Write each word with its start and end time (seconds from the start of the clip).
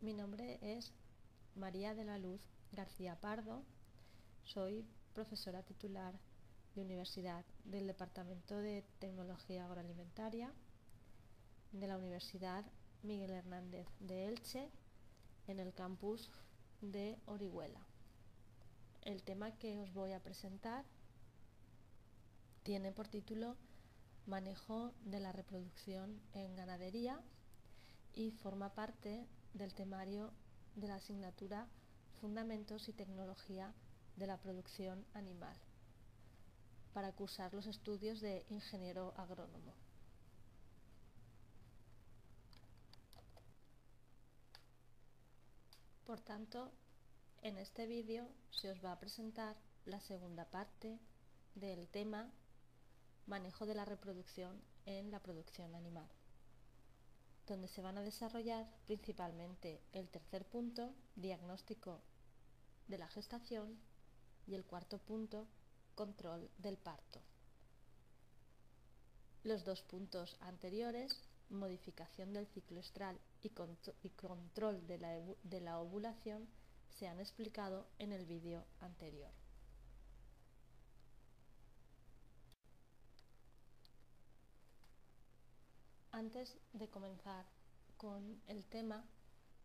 Mi 0.00 0.14
nombre 0.14 0.58
es 0.62 0.92
María 1.54 1.94
de 1.94 2.04
la 2.04 2.18
Luz 2.18 2.40
García 2.72 3.20
Pardo. 3.20 3.62
Soy 4.42 4.84
profesora 5.14 5.62
titular 5.62 6.18
de 6.74 6.82
Universidad 6.82 7.44
del 7.64 7.86
Departamento 7.86 8.56
de 8.58 8.82
Tecnología 8.98 9.64
Agroalimentaria 9.64 10.52
de 11.70 11.86
la 11.86 11.98
Universidad 11.98 12.64
Miguel 13.04 13.30
Hernández 13.30 13.86
de 14.00 14.26
Elche 14.26 14.70
en 15.46 15.60
el 15.60 15.72
campus 15.72 16.30
de 16.80 17.16
Orihuela. 17.26 17.86
El 19.02 19.22
tema 19.22 19.52
que 19.52 19.78
os 19.78 19.92
voy 19.94 20.12
a 20.12 20.20
presentar 20.20 20.84
tiene 22.66 22.90
por 22.90 23.06
título 23.06 23.56
Manejo 24.26 24.92
de 25.04 25.20
la 25.20 25.30
reproducción 25.30 26.20
en 26.32 26.56
ganadería 26.56 27.20
y 28.12 28.32
forma 28.32 28.74
parte 28.74 29.24
del 29.54 29.72
temario 29.72 30.32
de 30.74 30.88
la 30.88 30.96
asignatura 30.96 31.68
Fundamentos 32.20 32.88
y 32.88 32.92
Tecnología 32.92 33.72
de 34.16 34.26
la 34.26 34.36
Producción 34.38 35.06
Animal 35.14 35.56
para 36.92 37.12
cursar 37.12 37.54
los 37.54 37.68
estudios 37.68 38.20
de 38.20 38.44
ingeniero 38.48 39.14
agrónomo. 39.16 39.72
Por 46.04 46.20
tanto, 46.20 46.72
en 47.42 47.58
este 47.58 47.86
vídeo 47.86 48.28
se 48.50 48.72
os 48.72 48.84
va 48.84 48.90
a 48.90 48.98
presentar 48.98 49.54
la 49.84 50.00
segunda 50.00 50.46
parte 50.46 50.98
del 51.54 51.86
tema 51.86 52.28
Manejo 53.26 53.66
de 53.66 53.74
la 53.74 53.84
reproducción 53.84 54.62
en 54.84 55.10
la 55.10 55.20
producción 55.20 55.74
animal, 55.74 56.08
donde 57.46 57.66
se 57.66 57.82
van 57.82 57.98
a 57.98 58.02
desarrollar 58.02 58.66
principalmente 58.86 59.82
el 59.92 60.08
tercer 60.08 60.44
punto, 60.46 60.94
diagnóstico 61.16 62.00
de 62.86 62.98
la 62.98 63.08
gestación, 63.08 63.78
y 64.46 64.54
el 64.54 64.64
cuarto 64.64 64.98
punto, 64.98 65.48
control 65.96 66.48
del 66.58 66.76
parto. 66.78 67.20
Los 69.42 69.64
dos 69.64 69.82
puntos 69.82 70.36
anteriores, 70.40 71.20
modificación 71.50 72.32
del 72.32 72.46
ciclo 72.46 72.78
estral 72.78 73.18
y, 73.42 73.50
control 73.50 74.86
de 74.86 75.60
la 75.60 75.80
ovulación, 75.80 76.48
se 76.90 77.08
han 77.08 77.18
explicado 77.18 77.86
en 77.98 78.12
el 78.12 78.24
vídeo 78.24 78.64
anterior. 78.80 79.30
Antes 86.16 86.56
de 86.72 86.88
comenzar 86.88 87.44
con 87.98 88.40
el 88.46 88.64
tema, 88.64 89.04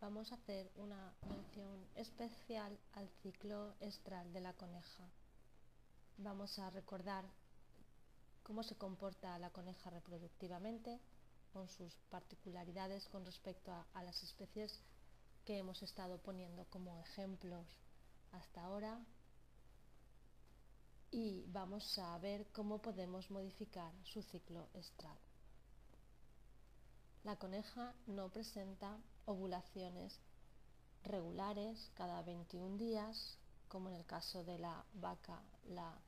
vamos 0.02 0.33
a 0.33 0.35
hacer 0.35 0.69
una 0.75 1.13
mención 1.30 1.88
especial 1.95 2.77
al 2.91 3.07
ciclo 3.23 3.73
estral 3.80 4.33
de 4.33 4.41
la 4.41 4.52
coneja. 4.52 5.09
Vamos 6.17 6.59
a 6.59 6.69
recordar 6.69 7.23
cómo 8.44 8.63
se 8.63 8.75
comporta 8.75 9.39
la 9.39 9.49
coneja 9.52 9.91
reproductivamente, 9.91 10.99
con 11.53 11.69
sus 11.69 11.95
particularidades 12.09 13.07
con 13.07 13.25
respecto 13.25 13.72
a, 13.72 13.88
a 13.94 14.03
las 14.03 14.22
especies 14.22 14.83
que 15.45 15.57
hemos 15.57 15.81
estado 15.81 16.17
poniendo 16.17 16.66
como 16.66 16.99
ejemplos 16.99 17.66
hasta 18.33 18.61
ahora 18.66 18.99
y 21.11 21.45
vamos 21.47 21.97
a 21.97 22.17
ver 22.17 22.45
cómo 22.52 22.81
podemos 22.81 23.31
modificar 23.31 23.94
su 24.03 24.22
ciclo 24.22 24.67
estral. 24.73 25.17
La 27.24 27.36
coneja 27.36 27.94
no 28.08 28.30
presenta 28.30 28.98
ovulaciones 29.26 30.20
regulares 31.04 31.92
cada 31.94 32.24
21 32.24 32.78
días, 32.78 33.38
como 33.68 33.90
en 33.90 33.96
el 33.96 34.06
caso 34.08 34.44
de 34.44 34.58
la 34.58 34.84
vaca, 34.96 35.44
la 35.70 36.00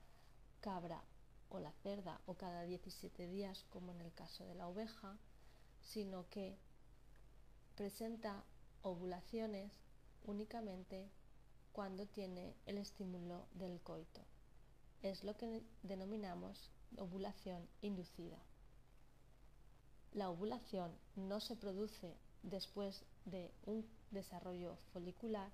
cabra 0.59 1.03
o 1.49 1.59
la 1.59 1.71
cerda, 1.83 2.19
o 2.25 2.33
cada 2.33 2.63
17 2.63 3.27
días, 3.27 3.63
como 3.69 3.91
en 3.91 4.01
el 4.01 4.11
caso 4.11 4.43
de 4.45 4.55
la 4.55 4.67
oveja, 4.67 5.19
sino 5.81 6.27
que 6.31 6.57
presenta 7.75 8.43
ovulaciones 8.81 9.71
únicamente 10.23 11.11
cuando 11.73 12.07
tiene 12.07 12.55
el 12.65 12.79
estímulo 12.79 13.45
del 13.53 13.79
coito. 13.81 14.21
Es 15.03 15.23
lo 15.23 15.37
que 15.37 15.61
denominamos 15.83 16.71
ovulación 16.97 17.69
inducida. 17.81 18.39
La 20.13 20.29
ovulación 20.29 20.91
no 21.15 21.39
se 21.39 21.55
produce 21.55 22.15
después 22.43 23.03
de 23.25 23.51
un 23.65 23.83
desarrollo 24.11 24.75
folicular 24.91 25.51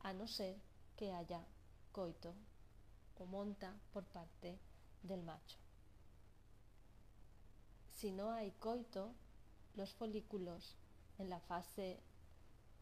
a 0.00 0.12
no 0.12 0.26
ser 0.26 0.56
que 0.96 1.12
haya 1.12 1.46
coito 1.92 2.34
o 3.18 3.26
monta 3.26 3.72
por 3.92 4.04
parte 4.06 4.58
del 5.04 5.22
macho. 5.22 5.56
Si 7.92 8.10
no 8.10 8.32
hay 8.32 8.50
coito, 8.58 9.14
los 9.74 9.92
folículos 9.94 10.74
en 11.18 11.30
la 11.30 11.38
fase 11.38 12.00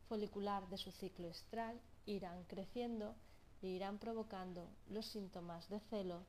folicular 0.09 0.67
de 0.71 0.79
su 0.79 0.91
ciclo 0.93 1.29
estral 1.29 1.79
irán 2.07 2.45
creciendo 2.45 3.15
e 3.61 3.67
irán 3.69 3.99
provocando 3.99 4.71
los 4.89 5.05
síntomas 5.05 5.69
de 5.69 5.81
celo 5.91 6.25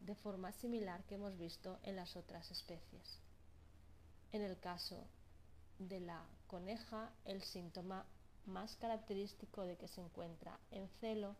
de 0.00 0.14
forma 0.14 0.52
similar 0.52 1.04
que 1.04 1.16
hemos 1.16 1.36
visto 1.36 1.78
en 1.82 1.96
las 1.96 2.16
otras 2.16 2.50
especies. 2.50 3.20
En 4.32 4.42
el 4.42 4.58
caso 4.58 5.06
de 5.78 6.00
la 6.00 6.24
coneja, 6.46 7.12
el 7.24 7.42
síntoma 7.42 8.04
más 8.46 8.76
característico 8.76 9.62
de 9.62 9.76
que 9.76 9.88
se 9.88 10.00
encuentra 10.00 10.58
en 10.70 10.88
celo 11.00 11.36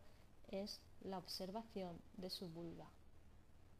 es 0.47 0.79
la 1.01 1.17
observación 1.17 1.99
de 2.17 2.29
su 2.29 2.47
vulva. 2.49 2.87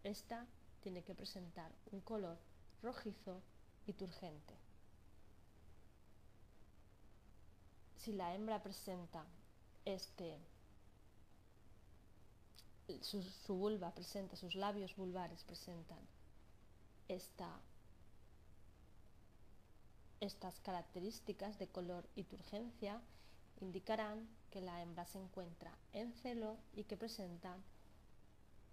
Esta 0.04 0.46
tiene 0.82 1.04
que 1.04 1.16
presentar 1.16 1.72
un 1.92 2.02
color 2.02 2.38
rojizo 2.82 3.42
y 3.86 3.94
turgente. 3.94 4.64
si 8.04 8.12
la 8.12 8.36
hembra 8.36 8.62
presenta 8.62 9.26
este 9.86 10.38
su, 13.02 13.56
vulva 13.56 13.92
presenta, 13.92 14.36
sus 14.36 14.56
labios 14.56 14.94
vulvares 14.98 15.42
presentan 15.46 16.00
esta, 17.08 17.62
estas 20.24 20.58
características 20.62 21.60
de 21.60 21.68
color 21.68 22.08
y 22.16 22.24
turgencia, 22.24 23.02
indicarán 23.60 24.28
que 24.52 24.62
la 24.62 24.82
hembra 24.82 25.06
se 25.06 25.20
encuentra 25.20 25.78
en 25.92 26.14
celo 26.14 26.58
y 26.74 26.86
que 26.86 26.96
presenta 26.96 27.58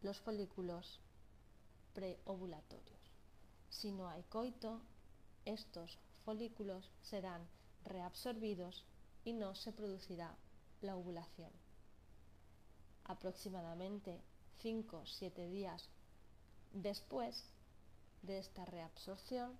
los 0.03 0.21
folículos 0.21 1.01
preovulatorios. 1.93 3.01
Si 3.69 3.91
no 3.91 4.09
hay 4.09 4.23
coito, 4.25 4.81
estos 5.45 5.99
folículos 6.25 6.89
serán 7.03 7.43
reabsorbidos 7.85 8.85
y 9.25 9.33
no 9.33 9.57
se 9.57 9.73
producirá 9.73 10.37
la 10.83 10.97
ovulación. 10.97 11.51
Aproximadamente 13.05 14.21
5-7 14.63 15.51
días 15.51 15.89
después 16.73 17.45
de 18.23 18.39
esta 18.39 18.65
reabsorción 18.67 19.59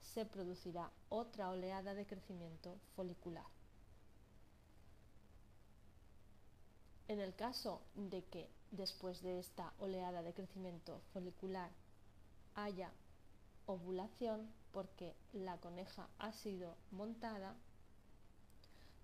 se 0.00 0.24
producirá 0.24 0.90
otra 1.08 1.50
oleada 1.50 1.94
de 1.94 2.06
crecimiento 2.06 2.78
folicular. 2.96 3.46
En 7.08 7.20
el 7.20 7.34
caso 7.34 7.82
de 7.94 8.24
que 8.24 8.48
después 8.70 9.20
de 9.22 9.40
esta 9.40 9.72
oleada 9.78 10.22
de 10.22 10.32
crecimiento 10.32 11.00
folicular 11.12 11.70
haya 12.54 12.92
ovulación 13.66 14.48
porque 14.72 15.14
la 15.32 15.58
coneja 15.58 16.08
ha 16.18 16.32
sido 16.32 16.76
montada, 16.92 17.56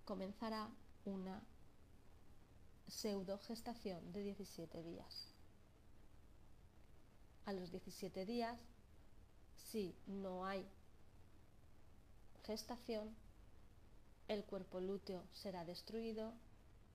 comenzará 0.05 0.71
una 1.05 1.43
pseudogestación 2.87 4.12
de 4.12 4.23
17 4.23 4.82
días. 4.82 5.32
A 7.44 7.53
los 7.53 7.71
17 7.71 8.25
días, 8.25 8.59
si 9.56 9.94
no 10.06 10.47
hay 10.47 10.69
gestación, 12.47 13.15
el 14.29 14.45
cuerpo 14.45 14.81
lúteo 14.81 15.25
será 15.33 15.65
destruido, 15.65 16.33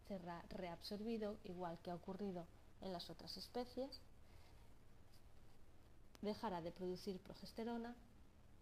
será 0.08 0.42
reabsorbido, 0.50 1.38
igual 1.44 1.78
que 1.80 1.92
ha 1.92 1.96
ocurrido 1.96 2.48
en 2.82 2.94
las 2.94 3.10
otras 3.10 3.36
especies, 3.38 4.00
dejará 6.22 6.62
de 6.62 6.72
producir 6.72 7.20
progesterona 7.20 7.96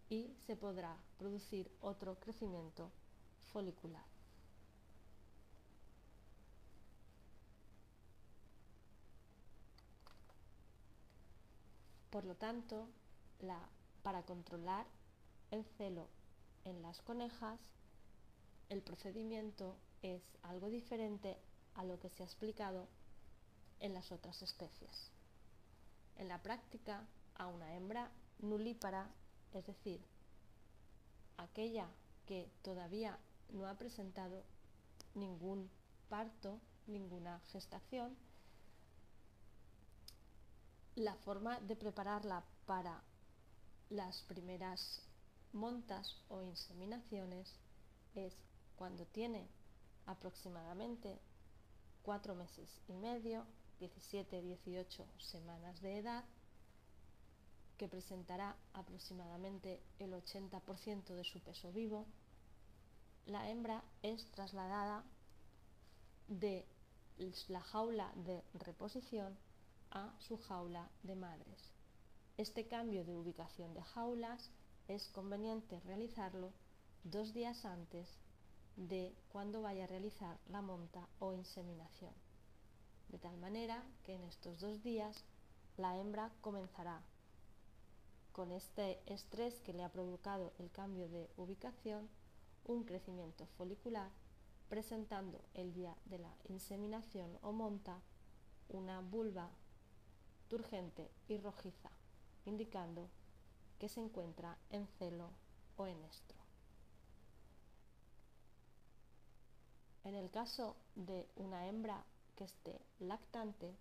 y 0.08 0.34
se 0.46 0.56
podrá 0.56 0.96
producir 1.16 1.70
otro 1.80 2.18
crecimiento 2.18 2.90
folicular. 3.52 4.04
Por 12.10 12.24
lo 12.24 12.34
tanto, 12.34 12.88
para 14.02 14.22
controlar 14.24 14.86
el 15.52 15.64
celo 15.78 16.08
en 16.64 16.82
las 16.82 17.00
conejas, 17.02 17.60
el 18.68 18.82
procedimiento 18.82 19.76
es 20.02 20.22
algo 20.42 20.68
diferente 20.68 21.36
a 21.74 21.84
lo 21.84 21.98
que 21.98 22.08
se 22.10 22.22
ha 22.22 22.26
explicado 22.26 22.88
en 23.80 23.94
las 23.94 24.12
otras 24.12 24.42
especies. 24.42 25.10
En 26.16 26.28
la 26.28 26.42
práctica, 26.42 27.06
a 27.34 27.46
una 27.46 27.74
hembra 27.74 28.10
nulípara, 28.38 29.10
es 29.52 29.66
decir, 29.66 30.00
aquella 31.36 31.88
que 32.26 32.50
todavía 32.62 33.18
no 33.50 33.66
ha 33.66 33.76
presentado 33.76 34.44
ningún 35.14 35.70
parto, 36.08 36.60
ninguna 36.86 37.40
gestación, 37.52 38.16
la 40.96 41.14
forma 41.16 41.58
de 41.60 41.76
prepararla 41.76 42.44
para 42.66 43.02
las 43.88 44.22
primeras 44.22 45.02
montas 45.52 46.16
o 46.28 46.42
inseminaciones 46.42 47.52
es 48.14 48.34
cuando 48.76 49.04
tiene 49.06 49.48
aproximadamente 50.06 51.18
cuatro 52.02 52.34
meses 52.34 52.68
y 52.88 52.94
medio, 52.94 53.44
17-18 53.80 55.06
semanas 55.18 55.80
de 55.80 55.98
edad, 55.98 56.24
que 57.76 57.88
presentará 57.88 58.56
aproximadamente 58.74 59.80
el 59.98 60.12
80% 60.12 61.14
de 61.14 61.24
su 61.24 61.40
peso 61.40 61.72
vivo, 61.72 62.06
la 63.26 63.48
hembra 63.48 63.82
es 64.02 64.30
trasladada 64.32 65.04
de 66.28 66.66
la 67.48 67.60
jaula 67.60 68.12
de 68.16 68.42
reposición 68.54 69.36
a 69.90 70.14
su 70.20 70.38
jaula 70.38 70.88
de 71.02 71.14
madres. 71.14 71.70
Este 72.36 72.66
cambio 72.66 73.04
de 73.04 73.16
ubicación 73.16 73.74
de 73.74 73.82
jaulas 73.82 74.50
es 74.90 75.08
conveniente 75.10 75.78
realizarlo 75.86 76.50
dos 77.04 77.32
días 77.32 77.64
antes 77.64 78.08
de 78.74 79.14
cuando 79.28 79.62
vaya 79.62 79.84
a 79.84 79.86
realizar 79.86 80.36
la 80.48 80.62
monta 80.62 81.08
o 81.20 81.32
inseminación, 81.32 82.12
de 83.08 83.18
tal 83.18 83.36
manera 83.38 83.84
que 84.02 84.14
en 84.14 84.24
estos 84.24 84.58
dos 84.58 84.82
días 84.82 85.24
la 85.76 85.96
hembra 85.96 86.32
comenzará. 86.40 87.02
Con 88.32 88.50
este 88.50 89.00
estrés 89.06 89.60
que 89.60 89.72
le 89.72 89.84
ha 89.84 89.92
provocado 89.92 90.52
el 90.58 90.72
cambio 90.72 91.08
de 91.08 91.30
ubicación 91.36 92.08
un 92.64 92.82
crecimiento 92.82 93.46
folicular 93.56 94.10
presentando 94.68 95.44
el 95.54 95.72
día 95.72 95.96
de 96.06 96.18
la 96.18 96.34
inseminación 96.48 97.38
o 97.42 97.52
monta 97.52 98.00
una 98.68 99.00
vulva 99.00 99.50
turgente 100.48 101.12
y 101.28 101.38
rojiza, 101.38 101.90
indicando 102.44 103.08
que 103.80 103.88
se 103.88 103.98
encuentra 103.98 104.56
en 104.70 104.86
celo 104.98 105.30
o 105.76 105.86
en 105.86 106.00
estro. 106.04 106.38
En 110.04 110.14
el 110.14 110.30
caso 110.30 110.76
de 110.94 111.28
una 111.34 111.66
hembra 111.66 112.04
que 112.36 112.44
esté 112.44 112.80
lactante, 112.98 113.74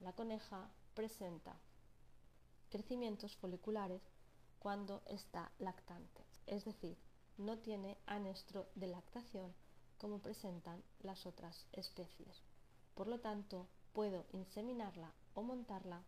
la 0.00 0.12
coneja 0.12 0.70
presenta 0.94 1.56
crecimientos 2.70 3.36
foliculares 3.36 4.02
cuando 4.60 5.02
está 5.06 5.50
lactante, 5.58 6.24
es 6.46 6.64
decir, 6.64 6.96
no 7.36 7.58
tiene 7.58 7.98
anestro 8.06 8.68
de 8.76 8.86
lactación 8.86 9.52
como 9.98 10.20
presentan 10.20 10.82
las 11.00 11.26
otras 11.26 11.66
especies. 11.72 12.42
Por 12.94 13.08
lo 13.08 13.20
tanto, 13.20 13.66
puedo 13.92 14.26
inseminarla 14.32 15.12
o 15.34 15.42
montarla 15.42 16.02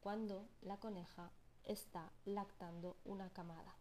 cuando 0.00 0.46
la 0.62 0.78
coneja 0.78 1.30
está 1.64 2.10
lactando 2.24 2.96
una 3.04 3.30
camada. 3.30 3.74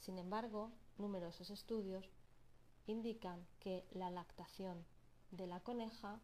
Sin 0.00 0.18
embargo, 0.18 0.70
numerosos 0.98 1.50
estudios 1.50 2.10
indican 2.86 3.46
que 3.60 3.84
la 3.92 4.10
lactación 4.10 4.84
de 5.30 5.46
la 5.46 5.60
coneja 5.60 6.20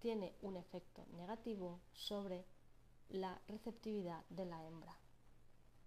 tiene 0.00 0.34
un 0.42 0.56
efecto 0.56 1.06
negativo 1.16 1.80
sobre 1.92 2.44
la 3.08 3.40
receptividad 3.48 4.24
de 4.30 4.46
la 4.46 4.64
hembra. 4.66 4.96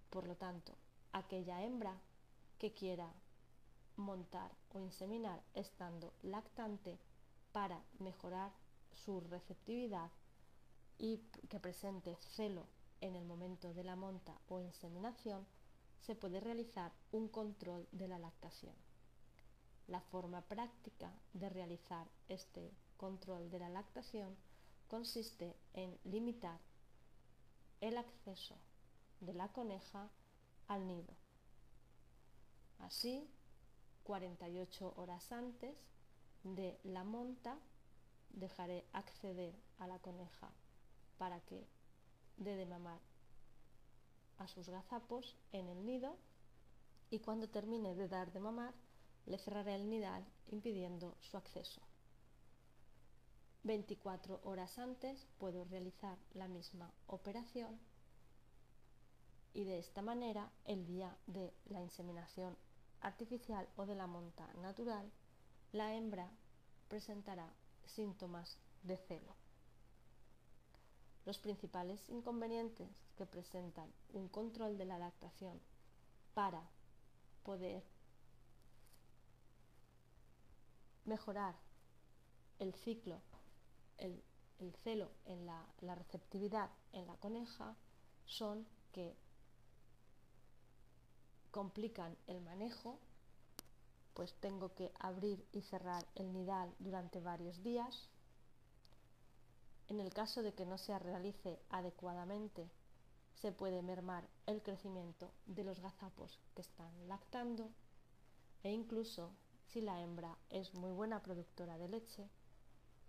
Por 0.10 0.28
lo 0.28 0.36
tanto, 0.36 0.76
aquella 1.12 1.64
hembra 1.64 2.00
que 2.58 2.74
quiera 2.74 3.12
montar 3.96 4.52
o 4.74 4.80
inseminar 4.80 5.44
estando 5.54 6.14
lactante 6.22 6.98
para 7.52 7.82
mejorar 8.00 8.52
su 8.92 9.20
receptividad 9.22 10.12
y 10.98 11.18
que 11.50 11.60
presente 11.60 12.18
celo 12.36 12.68
en 13.02 13.16
el 13.16 13.26
momento 13.26 13.74
de 13.74 13.84
la 13.84 13.96
monta 13.96 14.40
o 14.48 14.60
inseminación, 14.60 15.46
se 16.00 16.16
puede 16.16 16.40
realizar 16.40 16.92
un 17.12 17.28
control 17.28 17.88
de 17.92 18.08
la 18.08 18.20
lactación. 18.20 18.74
La 19.88 20.02
forma 20.02 20.42
práctica 20.42 21.12
de 21.34 21.50
realizar 21.50 22.08
este 22.28 22.72
control 22.98 23.50
de 23.50 23.60
la 23.60 23.70
lactación 23.70 24.36
consiste 24.88 25.56
en 25.74 25.98
limitar 26.04 26.60
el 27.82 27.98
acceso 27.98 28.58
de 29.22 29.34
la 29.34 29.48
coneja 29.50 30.10
al 30.68 30.88
nido. 30.88 31.14
Así, 32.80 33.30
48 34.04 34.94
horas 34.96 35.32
antes 35.32 35.76
de 36.44 36.80
la 36.84 37.04
monta 37.04 37.58
dejaré 38.30 38.86
acceder 38.94 39.56
a 39.80 39.88
la 39.88 40.00
coneja 40.00 40.52
para 41.18 41.40
que 41.42 41.68
de 42.38 42.66
mamar 42.66 43.00
a 44.38 44.48
sus 44.48 44.70
gazapos 44.70 45.36
en 45.52 45.68
el 45.68 45.86
nido 45.86 46.18
y 47.10 47.20
cuando 47.20 47.50
termine 47.50 47.96
de 47.96 48.08
dar 48.08 48.32
de 48.32 48.40
mamar 48.40 48.74
le 49.26 49.38
cerraré 49.38 49.76
el 49.76 49.90
nidal 49.90 50.26
impidiendo 50.48 51.16
su 51.22 51.38
acceso. 51.38 51.82
24 53.64 54.40
horas 54.44 54.78
antes 54.80 55.28
puedo 55.40 55.66
realizar 55.66 56.18
la 56.34 56.48
misma 56.48 56.92
operación 57.08 57.80
y 59.54 59.66
de 59.66 59.80
esta 59.80 60.02
manera 60.02 60.52
el 60.66 60.86
día 60.86 61.18
de 61.26 61.54
la 61.66 61.82
inseminación 61.82 62.56
artificial 63.02 63.68
o 63.76 63.86
de 63.86 63.96
la 63.96 64.08
monta 64.08 64.48
natural 64.62 65.12
la 65.72 65.94
hembra 65.96 66.32
presentará 66.88 67.52
síntomas 67.86 68.58
de 68.84 68.98
celo. 68.98 69.47
Los 71.28 71.40
principales 71.40 72.00
inconvenientes 72.08 72.88
que 73.18 73.26
presentan 73.26 73.92
un 74.14 74.30
control 74.30 74.78
de 74.78 74.86
la 74.86 74.98
lactación 74.98 75.60
para 76.34 76.64
poder 77.44 77.84
mejorar 81.04 81.54
el 82.60 82.74
ciclo, 82.76 83.20
el, 83.98 84.24
celo 84.86 85.12
en 85.26 85.46
la, 85.46 85.68
la 85.82 85.96
receptividad 85.96 86.70
en 86.94 87.06
la 87.06 87.18
coneja 87.18 87.76
son 88.26 88.66
que 88.94 89.14
complican 91.52 92.16
el 92.28 92.40
manejo, 92.40 93.00
pues 94.14 94.34
tengo 94.36 94.74
que 94.76 94.94
abrir 95.00 95.46
y 95.52 95.62
cerrar 95.64 96.08
el 96.16 96.32
nidal 96.32 96.74
durante 96.80 97.20
varios 97.20 97.62
días, 97.64 98.08
en 99.88 100.00
el 100.00 100.14
caso 100.14 100.42
de 100.42 100.54
que 100.54 100.66
no 100.66 100.78
se 100.78 100.98
realice 101.00 101.60
adecuadamente, 101.70 102.70
se 103.36 103.52
puede 103.52 103.82
mermar 103.82 104.28
el 104.46 104.62
crecimiento 104.62 105.32
de 105.46 105.64
los 105.64 105.80
gazapos 105.80 106.40
que 106.56 106.62
están 106.62 107.08
lactando 107.08 107.70
e 108.64 108.72
incluso 108.72 109.32
si 109.68 109.82
la 109.82 110.02
hembra 110.02 110.38
es 110.50 110.74
muy 110.74 110.92
buena 110.92 111.22
productora 111.22 111.78
de 111.78 111.88
leche, 111.88 112.30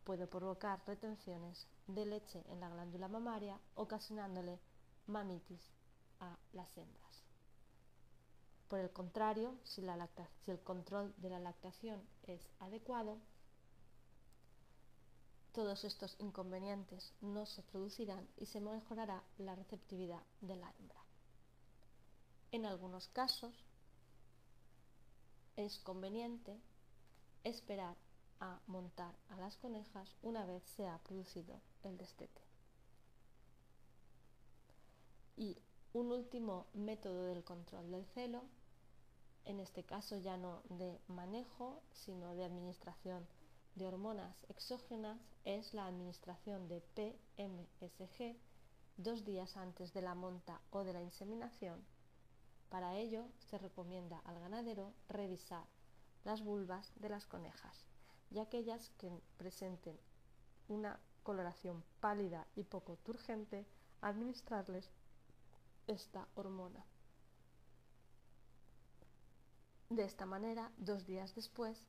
puede 0.04 0.26
provocar 0.26 0.82
retenciones 0.86 1.66
de 1.86 2.06
leche 2.06 2.44
en 2.48 2.60
la 2.60 2.68
glándula 2.68 3.08
mamaria, 3.08 3.58
ocasionándole 3.74 4.58
mamitis 5.06 5.60
a 6.20 6.36
las 6.52 6.76
hembras. 6.76 7.24
Por 8.68 8.80
el 8.80 8.90
contrario, 8.90 9.58
si, 9.64 9.82
si 10.44 10.50
el 10.50 10.60
control 10.60 11.14
de 11.16 11.30
la 11.30 11.38
lactación 11.38 12.02
es 12.24 12.46
adecuado, 12.60 13.18
todos 15.52 15.84
estos 15.84 16.16
inconvenientes 16.18 17.12
no 17.20 17.46
se 17.46 17.62
producirán 17.62 18.28
y 18.36 18.46
se 18.46 18.60
mejorará 18.60 19.22
la 19.38 19.54
receptividad 19.54 20.22
de 20.40 20.56
la 20.56 20.72
hembra. 20.78 21.04
En 22.52 22.66
algunos 22.66 23.08
casos 23.08 23.54
es 25.56 25.78
conveniente 25.80 26.56
esperar 27.44 27.96
a 28.40 28.60
montar 28.66 29.14
a 29.28 29.36
las 29.36 29.56
conejas 29.56 30.14
una 30.22 30.46
vez 30.46 30.62
se 30.76 30.86
ha 30.86 30.98
producido 30.98 31.60
el 31.82 31.96
destete. 31.98 32.40
Y 35.36 35.56
un 35.92 36.12
último 36.12 36.66
método 36.74 37.24
del 37.24 37.44
control 37.44 37.90
del 37.90 38.06
celo, 38.06 38.42
en 39.44 39.60
este 39.60 39.82
caso 39.82 40.16
ya 40.18 40.36
no 40.36 40.62
de 40.68 41.00
manejo, 41.08 41.82
sino 41.92 42.34
de 42.34 42.44
administración 42.44 43.26
de 43.78 43.86
hormonas 43.86 44.36
exógenas 44.48 45.18
es 45.44 45.72
la 45.72 45.86
administración 45.86 46.68
de 46.68 46.80
PMSG 46.80 48.36
dos 48.96 49.24
días 49.24 49.56
antes 49.56 49.94
de 49.94 50.02
la 50.02 50.16
monta 50.16 50.60
o 50.70 50.82
de 50.82 50.92
la 50.92 51.00
inseminación. 51.00 51.84
Para 52.68 52.96
ello 52.96 53.24
se 53.48 53.56
recomienda 53.56 54.18
al 54.24 54.40
ganadero 54.40 54.92
revisar 55.08 55.64
las 56.24 56.42
vulvas 56.42 56.92
de 56.96 57.08
las 57.08 57.24
conejas 57.26 57.84
y 58.30 58.40
aquellas 58.40 58.90
que 58.98 59.10
presenten 59.36 59.96
una 60.68 60.98
coloración 61.22 61.84
pálida 62.00 62.46
y 62.56 62.64
poco 62.64 62.96
turgente, 62.96 63.64
administrarles 64.02 64.90
esta 65.86 66.26
hormona. 66.34 66.84
De 69.88 70.04
esta 70.04 70.26
manera, 70.26 70.70
dos 70.76 71.06
días 71.06 71.34
después, 71.34 71.86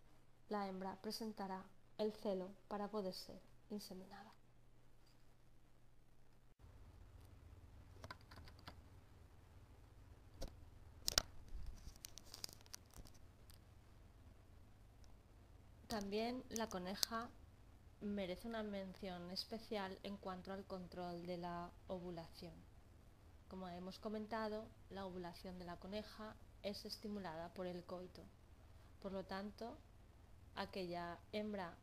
la 0.47 0.67
hembra 0.67 0.95
presentará 1.01 1.65
el 1.99 2.13
celo 2.13 2.49
para 2.67 2.87
poder 2.87 3.13
ser 3.13 3.39
inseminada. 3.69 4.33
También 15.87 16.43
la 16.49 16.69
coneja 16.69 17.29
merece 17.99 18.47
una 18.47 18.63
mención 18.63 19.29
especial 19.31 19.99
en 20.03 20.15
cuanto 20.17 20.53
al 20.53 20.65
control 20.65 21.25
de 21.25 21.37
la 21.37 21.69
ovulación. 21.87 22.53
Como 23.49 23.67
hemos 23.67 23.99
comentado, 23.99 24.65
la 24.89 25.05
ovulación 25.05 25.59
de 25.59 25.65
la 25.65 25.77
coneja 25.77 26.35
es 26.63 26.85
estimulada 26.85 27.53
por 27.53 27.67
el 27.67 27.83
coito. 27.83 28.23
Por 29.01 29.11
lo 29.11 29.25
tanto, 29.25 29.77
aquella 30.55 31.19
hembra 31.33 31.75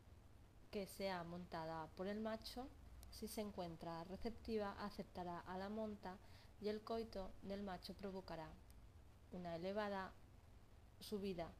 que 0.71 0.85
sea 0.85 1.23
montada 1.23 1.87
por 1.95 2.07
el 2.07 2.19
macho, 2.19 2.67
si 3.09 3.27
se 3.27 3.41
encuentra 3.41 4.03
receptiva, 4.03 4.75
aceptará 4.83 5.39
a 5.39 5.57
la 5.57 5.69
monta 5.69 6.17
y 6.59 6.67
el 6.69 6.81
coito 6.81 7.31
del 7.41 7.63
macho 7.63 7.93
provocará 7.93 8.49
una 9.31 9.55
elevada 9.55 10.11
subida 10.99 11.51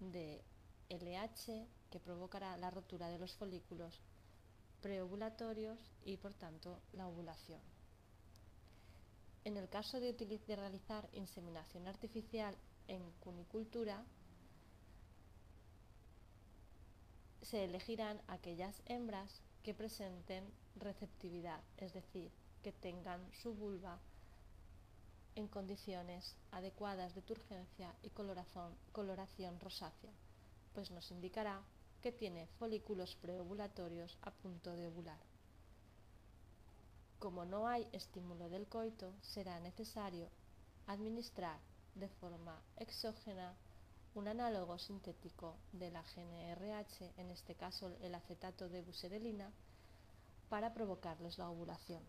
de 0.00 0.42
LH 0.88 1.66
que 1.90 2.00
provocará 2.00 2.56
la 2.56 2.70
rotura 2.70 3.08
de 3.08 3.18
los 3.18 3.34
folículos 3.36 4.00
preovulatorios 4.80 5.78
y 6.04 6.16
por 6.16 6.34
tanto 6.34 6.80
la 6.92 7.08
ovulación. 7.08 7.60
En 9.44 9.56
el 9.56 9.68
caso 9.68 10.00
de, 10.00 10.12
de 10.12 10.56
realizar 10.56 11.08
inseminación 11.12 11.86
artificial 11.86 12.56
en 12.88 13.10
cunicultura, 13.20 14.04
se 17.42 17.64
elegirán 17.64 18.20
aquellas 18.28 18.82
hembras 18.86 19.40
que 19.62 19.74
presenten 19.74 20.44
receptividad, 20.76 21.60
es 21.76 21.92
decir, 21.92 22.30
que 22.62 22.72
tengan 22.72 23.20
su 23.32 23.54
vulva 23.54 23.98
en 25.36 25.48
condiciones 25.48 26.34
adecuadas 26.50 27.14
de 27.14 27.22
turgencia 27.22 27.94
y 28.02 28.10
coloración, 28.10 29.60
rosácea, 29.60 30.12
pues 30.74 30.90
nos 30.90 31.10
indicará 31.10 31.62
que 32.02 32.10
tiene 32.10 32.46
folículos 32.58 33.16
preovulatorios 33.16 34.18
a 34.22 34.30
punto 34.30 34.74
de 34.74 34.88
ovular. 34.88 35.20
Como 37.18 37.44
no 37.44 37.68
hay 37.68 37.86
estímulo 37.92 38.48
del 38.48 38.66
coito, 38.66 39.12
será 39.20 39.60
necesario 39.60 40.28
administrar 40.86 41.58
de 41.94 42.08
forma 42.08 42.62
exógena 42.76 43.54
un 44.16 44.28
análogo 44.28 44.78
sintético 44.78 45.56
de 45.72 45.90
la 45.90 46.02
GNRH, 46.02 47.12
en 47.18 47.30
este 47.30 47.54
caso 47.54 47.94
el 48.00 48.14
acetato 48.14 48.68
de 48.68 48.80
buserelina, 48.80 49.52
para 50.48 50.72
provocarles 50.72 51.36
la 51.36 51.50
ovulación. 51.50 52.02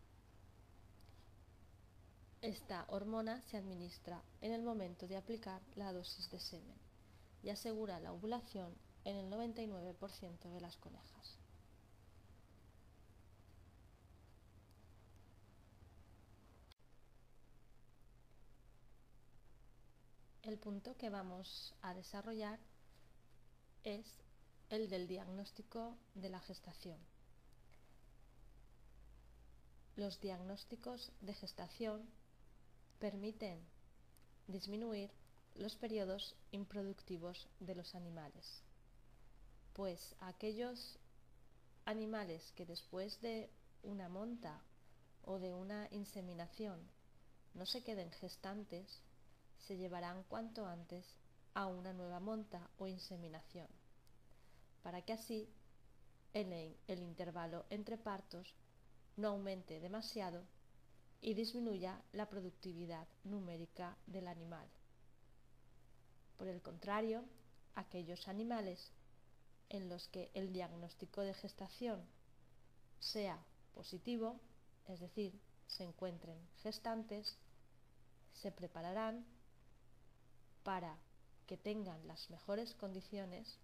Esta 2.41 2.85
hormona 2.89 3.41
se 3.49 3.57
administra 3.57 4.23
en 4.41 4.53
el 4.53 4.61
momento 4.61 5.07
de 5.07 5.17
aplicar 5.17 5.61
la 5.75 5.91
dosis 5.91 6.29
de 6.31 6.39
semen 6.39 6.77
y 7.43 7.49
asegura 7.49 7.99
la 7.99 8.13
ovulación 8.13 8.73
en 9.03 9.17
el 9.17 9.29
99% 9.29 10.51
de 10.51 10.61
las 10.61 10.77
conejas. 10.77 11.36
El 20.47 20.57
punto 20.57 20.97
que 20.97 21.11
vamos 21.11 21.75
a 21.83 21.93
desarrollar 21.93 22.59
es 23.83 24.07
el 24.69 24.89
del 24.89 25.07
diagnóstico 25.07 25.95
de 26.15 26.29
la 26.29 26.39
gestación. 26.39 26.97
Los 29.95 30.19
diagnósticos 30.19 31.11
de 31.21 31.35
gestación 31.35 32.09
permiten 32.97 33.59
disminuir 34.47 35.11
los 35.53 35.75
periodos 35.75 36.35
improductivos 36.51 37.47
de 37.59 37.75
los 37.75 37.93
animales 37.93 38.63
pues 39.77 40.15
aquellos 40.21 40.97
animales 41.85 42.51
que 42.55 42.65
después 42.65 43.21
de 43.21 43.47
una 43.83 44.09
monta 44.09 44.59
o 45.23 45.37
de 45.37 45.53
una 45.53 45.87
inseminación 45.91 46.79
no 47.53 47.63
se 47.67 47.83
queden 47.83 48.09
gestantes, 48.13 49.03
se 49.59 49.77
llevarán 49.77 50.23
cuanto 50.23 50.65
antes 50.65 51.05
a 51.53 51.65
una 51.65 51.93
nueva 51.93 52.19
monta 52.19 52.69
o 52.77 52.87
inseminación, 52.87 53.67
para 54.83 55.01
que 55.01 55.13
así 55.13 55.49
el, 56.33 56.75
el 56.87 56.99
intervalo 56.99 57.65
entre 57.69 57.97
partos 57.97 58.55
no 59.15 59.29
aumente 59.29 59.79
demasiado 59.79 60.43
y 61.21 61.33
disminuya 61.33 62.01
la 62.13 62.29
productividad 62.29 63.07
numérica 63.23 63.97
del 64.05 64.27
animal. 64.27 64.67
Por 66.37 66.47
el 66.47 66.61
contrario, 66.61 67.25
aquellos 67.75 68.27
animales 68.27 68.91
en 69.69 69.89
los 69.89 70.07
que 70.07 70.29
el 70.33 70.53
diagnóstico 70.53 71.21
de 71.21 71.33
gestación 71.33 72.01
sea 72.99 73.43
positivo, 73.73 74.39
es 74.87 74.99
decir, 74.99 75.39
se 75.67 75.83
encuentren 75.83 76.37
gestantes, 76.61 77.37
se 78.33 78.51
prepararán 78.51 79.25
para 80.67 80.97
que 81.45 81.55
tengan 81.55 82.05
las 82.09 82.29
mejores 82.29 82.73
condiciones 82.73 83.57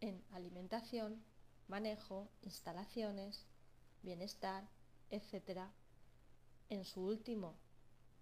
en 0.00 0.24
alimentación, 0.32 1.22
manejo, 1.68 2.30
instalaciones, 2.40 3.44
bienestar, 4.00 4.66
etc., 5.10 5.68
en 6.70 6.86
su 6.86 7.02
último 7.02 7.56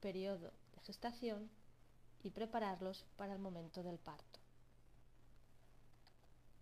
periodo 0.00 0.52
de 0.73 0.80
gestación 0.80 1.49
y 2.25 2.30
prepararlos 2.30 3.07
para 3.16 3.35
el 3.35 3.38
momento 3.38 3.85
del 3.85 4.00
parto. 4.00 4.40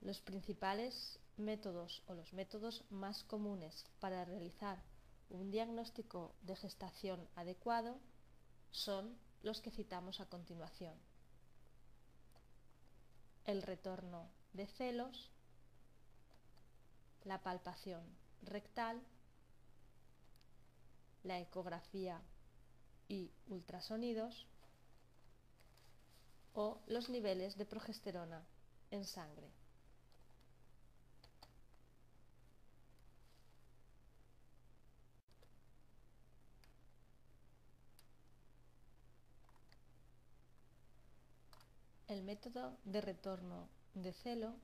Los 0.02 0.20
principales 0.20 1.18
métodos 1.38 2.02
o 2.06 2.12
los 2.12 2.34
métodos 2.34 2.84
más 2.90 3.24
comunes 3.24 3.86
para 3.98 4.26
realizar 4.26 4.82
un 5.30 5.50
diagnóstico 5.50 6.34
de 6.42 6.54
gestación 6.54 7.26
adecuado 7.34 7.98
son 8.72 9.16
los 9.42 9.60
que 9.60 9.70
citamos 9.70 10.20
a 10.20 10.26
continuación. 10.26 10.94
El 13.44 13.62
retorno 13.62 14.28
de 14.52 14.66
celos, 14.66 15.30
la 17.24 17.42
palpación 17.42 18.04
rectal, 18.42 19.02
la 21.22 21.40
ecografía 21.40 22.20
y 23.08 23.30
ultrasonidos 23.48 24.46
o 26.54 26.80
los 26.86 27.08
niveles 27.10 27.56
de 27.56 27.66
progesterona 27.66 28.44
en 28.90 29.04
sangre. 29.04 29.50
El 42.08 42.22
método 42.22 42.78
de 42.84 43.00
retorno 43.00 43.68
de 43.94 44.12
celo 44.12 44.54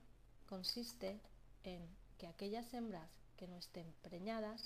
consiste 0.47 1.19
en 1.65 1.85
que 2.17 2.27
aquellas 2.27 2.73
hembras 2.73 3.09
que 3.35 3.49
no 3.49 3.57
estén 3.57 3.93
preñadas 4.01 4.61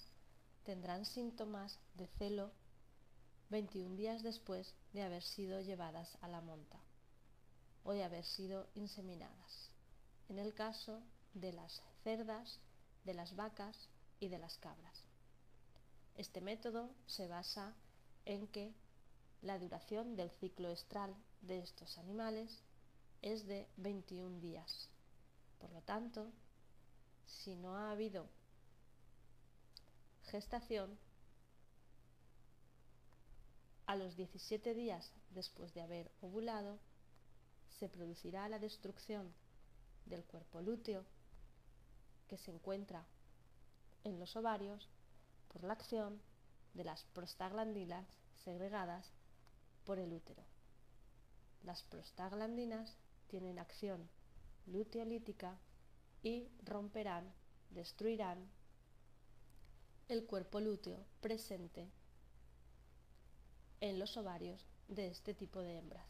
tendrán 0.63 1.03
síntomas 1.03 1.79
de 1.96 2.05
celo 2.19 2.51
21 3.50 3.96
días 3.96 4.22
después 4.22 4.75
de 4.93 5.01
haber 5.01 5.24
sido 5.24 5.60
llevadas 5.62 6.19
a 6.22 6.27
la 6.27 6.39
monta 6.39 6.79
o 7.84 7.93
de 7.93 8.03
haber 8.03 8.24
sido 8.24 8.67
inseminadas, 8.75 9.72
en 10.29 10.38
el 10.38 10.53
caso 10.53 11.01
de 11.34 11.53
las 11.53 11.81
cerdas, 12.03 12.60
de 13.05 13.15
las 13.15 13.36
vacas 13.36 13.89
y 14.19 14.27
de 14.27 14.38
las 14.38 14.55
cabras. 14.60 15.03
Este 16.13 16.41
método 16.41 16.91
se 17.07 17.27
basa 17.27 17.74
en 18.25 18.46
que 18.48 18.72
la 19.41 19.57
duración 19.57 20.15
del 20.15 20.29
ciclo 20.29 20.69
estral 20.69 21.15
de 21.41 21.57
estos 21.60 21.98
animales 21.98 22.62
es 23.21 23.45
de 23.45 23.67
21 23.77 24.39
días. 24.39 24.89
Por 25.59 25.71
lo 25.71 25.81
tanto, 25.81 26.31
si 27.25 27.55
no 27.55 27.75
ha 27.75 27.91
habido 27.91 28.27
gestación, 30.25 30.97
A 33.88 33.95
los 33.95 34.17
17 34.17 34.74
días 34.74 35.09
después 35.29 35.74
de 35.74 35.81
haber 35.81 36.12
ovulado, 36.21 36.77
se 37.79 37.88
producirá 37.88 38.50
la 38.50 38.59
destrucción 38.59 39.33
del 40.05 40.25
cuerpo 40.25 40.62
lúteo 40.62 41.05
que 42.27 42.38
se 42.38 42.51
encuentra 42.51 43.05
en 44.03 44.19
los 44.19 44.36
ovarios 44.36 44.89
por 45.47 45.63
la 45.63 45.71
acción 45.71 46.21
de 46.74 46.83
las 46.83 47.05
prostaglandinas 47.13 48.05
segregadas 48.43 49.09
por 49.86 50.00
el 50.00 50.12
útero. 50.12 50.43
Las 51.63 51.81
prostaglandinas 51.83 52.93
tienen 53.27 53.60
acción 53.60 54.10
luteolítica 54.67 55.57
y 56.24 56.48
romperán, 56.63 57.31
destruirán 57.69 58.50
el 60.07 60.25
cuerpo 60.25 60.60
lúteo 60.60 61.05
presente 61.22 61.88
en 63.81 64.00
los 64.00 64.17
ovarios 64.17 64.65
de 64.88 65.07
este 65.07 65.34
tipo 65.34 65.62
de 65.62 65.77
hembras, 65.77 66.07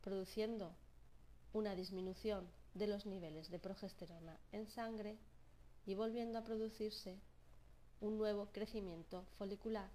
produciendo 0.00 0.74
una 1.52 1.74
disminución 1.74 2.48
de 2.74 2.86
los 2.86 3.04
niveles 3.04 3.50
de 3.50 3.58
progesterona 3.58 4.38
en 4.52 4.66
sangre 4.68 5.18
y 5.84 5.94
volviendo 5.94 6.38
a 6.38 6.44
producirse 6.44 7.18
un 8.00 8.16
nuevo 8.16 8.46
crecimiento 8.52 9.24
folicular, 9.38 9.90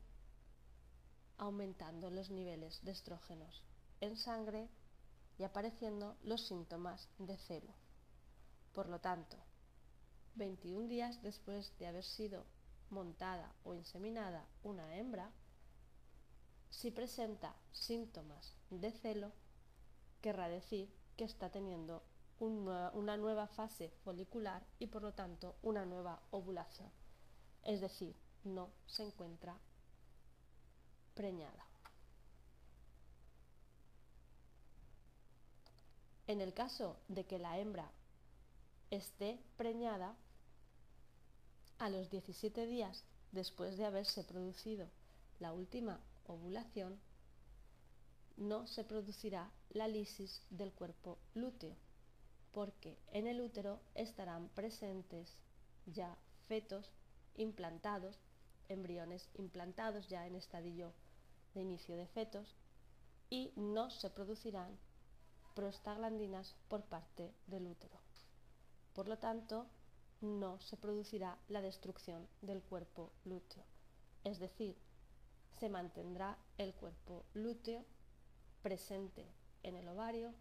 aumentando 1.38 2.10
los 2.10 2.30
niveles 2.30 2.84
de 2.84 2.92
estrógenos 2.92 3.64
en 4.02 4.18
sangre 4.18 4.70
y 5.38 5.44
apareciendo 5.44 6.18
los 6.24 6.48
síntomas 6.48 7.10
de 7.18 7.38
celo. 7.38 7.74
Por 8.74 8.90
lo 8.90 9.00
tanto, 9.00 9.38
21 10.36 10.88
días 10.88 11.22
después 11.24 11.78
de 11.80 11.88
haber 11.88 12.04
sido 12.04 12.46
montada 12.90 13.54
o 13.64 13.74
inseminada 13.74 14.46
una 14.64 14.96
hembra, 14.96 15.32
si 16.70 16.92
presenta 16.92 17.56
síntomas 17.72 18.54
de 18.70 18.92
celo, 18.92 19.32
querrá 20.22 20.48
decir 20.48 20.94
que 21.16 21.24
está 21.24 21.50
teniendo 21.50 22.04
una 22.40 23.18
nueva 23.18 23.48
fase 23.48 23.90
folicular 24.04 24.64
y 24.78 24.88
por 24.88 25.02
lo 25.02 25.14
tanto 25.14 25.56
una 25.64 25.86
nueva 25.86 26.22
ovulación. 26.30 26.92
Es 27.64 27.82
decir, 27.82 28.16
no 28.44 28.70
se 28.86 29.04
encuentra 29.04 29.58
preñada. 31.16 31.66
En 36.28 36.42
el 36.42 36.54
caso 36.54 36.98
de 37.08 37.26
que 37.26 37.40
la 37.40 37.58
hembra 37.58 37.90
esté 38.92 39.40
preñada, 39.56 40.16
a 41.80 41.90
los 41.90 42.10
17 42.10 42.66
días 42.66 43.06
después 43.32 43.78
de 43.78 43.86
haberse 43.86 44.26
producido 44.26 44.90
la 45.40 45.54
última 45.54 46.02
ovulación, 46.26 47.00
no 48.36 48.68
se 48.68 48.84
producirá 48.84 49.50
la 49.70 49.88
lisis 49.88 50.42
del 50.50 50.74
cuerpo 50.74 51.18
lúteo, 51.34 51.76
porque 52.52 52.98
en 53.12 53.28
el 53.28 53.40
útero 53.40 53.80
estarán 53.96 54.50
presentes 54.50 55.38
ya 55.86 56.18
fetos 56.48 56.92
implantados, 57.36 58.20
embriones 58.68 59.30
implantados 59.36 60.10
ya 60.10 60.28
en 60.28 60.36
estadio 60.36 60.92
de 61.54 61.62
inicio 61.62 61.96
de 61.96 62.08
fetos, 62.08 62.54
y 63.30 63.54
no 63.56 63.90
se 63.92 64.10
producirán 64.10 64.78
prostaglandinas 65.58 66.56
por 66.68 66.84
parte 66.84 67.34
del 67.48 67.66
útero. 67.66 67.98
Por 68.94 69.08
lo 69.08 69.18
tanto, 69.18 69.66
no 70.22 70.60
se 70.62 70.78
producirá 70.78 71.40
la 71.48 71.62
destrucción 71.62 72.28
del 72.44 72.62
cuerpo 72.62 73.12
lúteo. 73.26 73.64
Es 74.24 74.38
decir, 74.38 74.78
se 75.60 75.68
mantendrá 75.68 76.38
el 76.60 76.76
cuerpo 76.76 77.26
lúteo 77.34 77.84
presente 78.62 79.26
en 79.64 79.76
el 79.76 79.88
ovario 79.88 80.32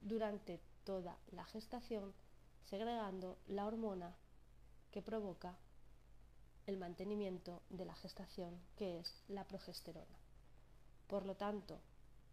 durante 0.00 0.60
toda 0.82 1.16
la 1.30 1.44
gestación, 1.44 2.12
segregando 2.64 3.38
la 3.46 3.66
hormona 3.66 4.16
que 4.90 5.00
provoca 5.00 5.56
el 6.66 6.76
mantenimiento 6.76 7.62
de 7.70 7.84
la 7.84 7.94
gestación, 7.94 8.60
que 8.74 8.98
es 8.98 9.22
la 9.28 9.46
progesterona. 9.46 10.18
Por 11.06 11.24
lo 11.24 11.36
tanto, 11.36 11.78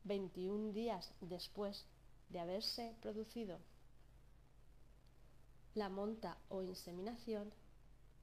21 0.06 0.74
días 0.74 1.14
después 1.22 1.86
de 2.34 2.40
haberse 2.40 2.96
producido 3.00 3.60
la 5.76 5.90
monta 5.90 6.38
o 6.50 6.62
inseminación, 6.64 7.54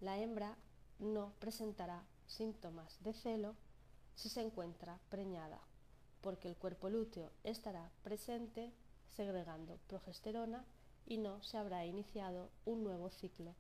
la 0.01 0.19
hembra 0.19 0.57
no 0.99 1.33
presentará 1.39 2.05
síntomas 2.27 3.03
de 3.03 3.13
celo 3.13 3.55
si 4.15 4.29
se 4.29 4.43
encuentra 4.43 4.99
preñada, 5.09 5.61
porque 6.21 6.49
el 6.49 6.57
cuerpo 6.57 6.91
lúteo 6.91 7.31
estará 7.45 7.91
presente 8.03 8.73
segregando 9.17 9.79
progesterona 9.87 10.65
y 11.07 11.19
no 11.19 11.43
se 11.43 11.57
habrá 11.57 11.87
iniciado 11.87 12.51
un 12.65 12.85
nuevo 12.85 13.11
ciclo 13.11 13.55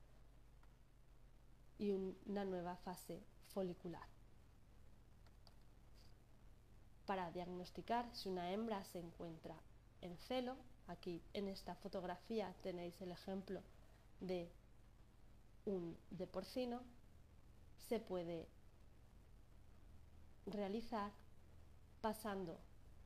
y 1.78 1.92
una 1.92 2.44
nueva 2.44 2.76
fase 2.76 3.22
folicular. 3.48 4.06
Para 7.06 7.30
diagnosticar 7.30 8.08
si 8.14 8.28
una 8.28 8.52
hembra 8.52 8.84
se 8.84 8.98
encuentra 8.98 9.56
en 10.02 10.16
celo, 10.18 10.56
aquí 10.86 11.22
en 11.34 11.48
esta 11.48 11.74
fotografía 11.76 12.54
tenéis 12.62 13.00
el 13.00 13.12
ejemplo 13.12 13.62
de 14.20 14.50
un 15.64 15.96
de 16.10 16.26
porcino 16.26 16.80
se 17.88 18.00
puede 18.00 18.48
realizar 20.46 21.12
pasando 22.00 22.58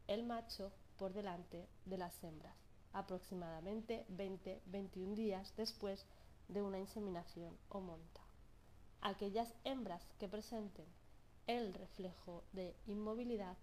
el 0.07 0.23
macho 0.25 0.73
por 0.99 1.13
delante 1.13 1.69
de 1.85 1.99
las 1.99 2.23
hembras, 2.23 2.57
aproximadamente 2.93 4.07
20-21 4.11 5.15
días 5.15 5.53
después 5.57 6.07
de 6.49 6.63
una 6.63 6.79
inseminación 6.79 7.57
o 7.69 7.81
monta. 7.81 8.21
Aquellas 9.01 9.53
hembras 9.65 10.03
que 10.19 10.29
presenten 10.29 10.87
el 11.47 11.75
reflejo 11.75 12.45
de 12.53 12.77
inmovilidad 12.87 13.57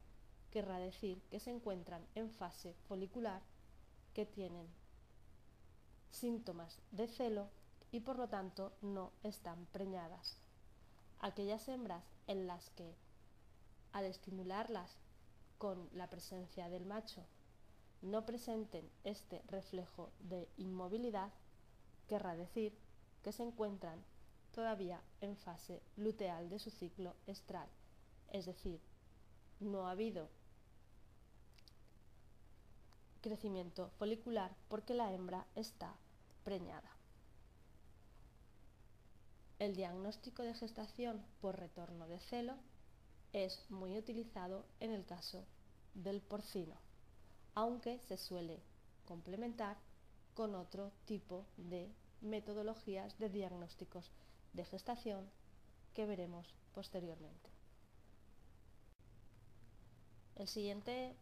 querrá 0.51 0.77
decir 0.77 1.21
que 1.31 1.39
se 1.39 1.49
encuentran 1.49 2.05
en 2.13 2.29
fase 2.29 2.75
folicular, 2.87 3.41
que 4.13 4.25
tienen 4.25 4.67
síntomas 6.11 6.79
de 6.91 7.07
celo 7.07 7.49
y 7.91 8.01
por 8.01 8.17
lo 8.17 8.27
tanto 8.27 8.73
no 8.81 9.11
están 9.23 9.65
preñadas. 9.67 10.37
Aquellas 11.19 11.67
hembras 11.67 12.03
en 12.27 12.47
las 12.47 12.69
que 12.71 12.95
al 13.93 14.05
estimularlas 14.05 14.97
con 15.57 15.89
la 15.93 16.09
presencia 16.09 16.69
del 16.69 16.85
macho 16.85 17.25
no 18.01 18.25
presenten 18.25 18.89
este 19.03 19.41
reflejo 19.47 20.11
de 20.19 20.49
inmovilidad, 20.57 21.31
querrá 22.07 22.35
decir 22.35 22.75
que 23.21 23.31
se 23.31 23.43
encuentran 23.43 24.03
todavía 24.51 25.01
en 25.21 25.37
fase 25.37 25.81
luteal 25.95 26.49
de 26.49 26.59
su 26.59 26.71
ciclo 26.71 27.15
estral, 27.27 27.69
es 28.31 28.45
decir, 28.45 28.81
no 29.59 29.87
ha 29.87 29.91
habido 29.91 30.29
crecimiento 33.21 33.89
folicular 33.97 34.55
porque 34.67 34.93
la 34.93 35.13
hembra 35.13 35.45
está 35.55 35.95
preñada. 36.43 36.91
El 39.59 39.75
diagnóstico 39.75 40.41
de 40.43 40.55
gestación 40.55 41.23
por 41.39 41.59
retorno 41.59 42.07
de 42.07 42.19
celo 42.19 42.55
es 43.31 43.63
muy 43.69 43.97
utilizado 43.97 44.65
en 44.79 44.91
el 44.91 45.05
caso 45.05 45.45
del 45.93 46.21
porcino, 46.21 46.75
aunque 47.53 47.99
se 47.99 48.17
suele 48.17 48.59
complementar 49.05 49.77
con 50.33 50.55
otro 50.55 50.91
tipo 51.05 51.45
de 51.57 51.91
metodologías 52.21 53.17
de 53.19 53.29
diagnósticos 53.29 54.09
de 54.53 54.65
gestación 54.65 55.29
que 55.93 56.05
veremos 56.05 56.55
posteriormente. 56.73 57.49
El 60.35 60.47
siguiente 60.47 61.15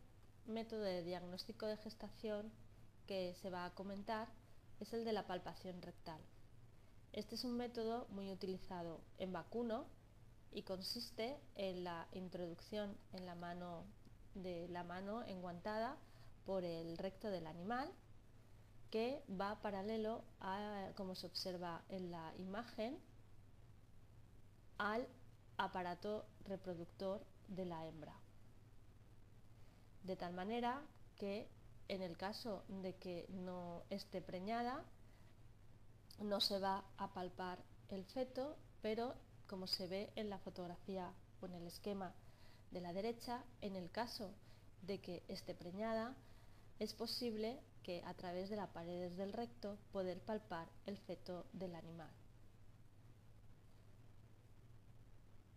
método 0.50 0.82
de 0.82 1.04
diagnóstico 1.04 1.68
de 1.68 1.78
gestación 1.78 2.52
que 3.08 3.36
se 3.42 3.50
va 3.50 3.66
a 3.66 3.74
comentar 3.74 4.28
es 4.80 4.94
el 4.94 5.06
de 5.06 5.14
la 5.14 5.28
palpación 5.28 5.82
rectal. 5.82 6.20
Este 7.14 7.36
es 7.36 7.44
un 7.44 7.58
método 7.58 8.08
muy 8.10 8.32
utilizado 8.32 9.02
en 9.18 9.34
vacuno 9.34 9.86
y 10.52 10.64
consiste 10.64 11.40
en 11.56 11.84
la 11.84 12.08
introducción 12.12 12.98
en 13.14 13.26
la 13.26 13.36
mano 13.36 13.84
de 14.36 14.68
la 14.70 14.84
mano 14.84 15.24
enguantada 15.24 15.98
por 16.46 16.64
el 16.64 16.98
recto 16.98 17.30
del 17.30 17.48
animal 17.48 17.92
que 18.90 19.24
va 19.30 19.62
paralelo 19.62 20.24
a, 20.40 20.92
como 20.96 21.16
se 21.16 21.28
observa 21.28 21.84
en 21.90 22.10
la 22.10 22.34
imagen, 22.38 22.98
al 24.80 25.08
aparato 25.58 26.26
reproductor 26.46 27.22
de 27.50 27.66
la 27.66 27.86
hembra 27.86 28.16
de 30.04 30.16
tal 30.16 30.34
manera 30.34 30.82
que 31.18 31.48
en 31.90 32.04
el 32.04 32.16
caso 32.18 32.64
de 32.68 32.96
que 32.96 33.26
no 33.30 33.84
esté 33.90 34.22
preñada, 34.22 34.86
no 36.20 36.40
se 36.40 36.60
va 36.60 36.86
a 36.98 37.14
palpar 37.14 37.60
el 37.90 38.06
feto, 38.06 38.56
pero 38.82 39.16
como 39.48 39.66
se 39.68 39.88
ve 39.88 40.12
en 40.16 40.30
la 40.30 40.38
fotografía 40.38 41.12
o 41.42 41.48
en 41.48 41.56
el 41.56 41.68
esquema 41.68 42.14
de 42.72 42.82
la 42.82 42.94
derecha, 42.94 43.44
en 43.62 43.76
el 43.76 43.90
caso 43.90 44.32
de 44.84 45.00
que 45.00 45.24
esté 45.28 45.56
preñada, 45.56 46.16
es 46.78 46.94
posible 46.94 47.60
que 47.84 48.04
a 48.06 48.14
través 48.14 48.50
de 48.50 48.56
las 48.56 48.70
paredes 48.70 49.18
del 49.18 49.34
recto 49.34 49.78
poder 49.92 50.20
palpar 50.22 50.68
el 50.86 50.98
feto 50.98 51.46
del 51.54 51.74
animal. 51.76 52.12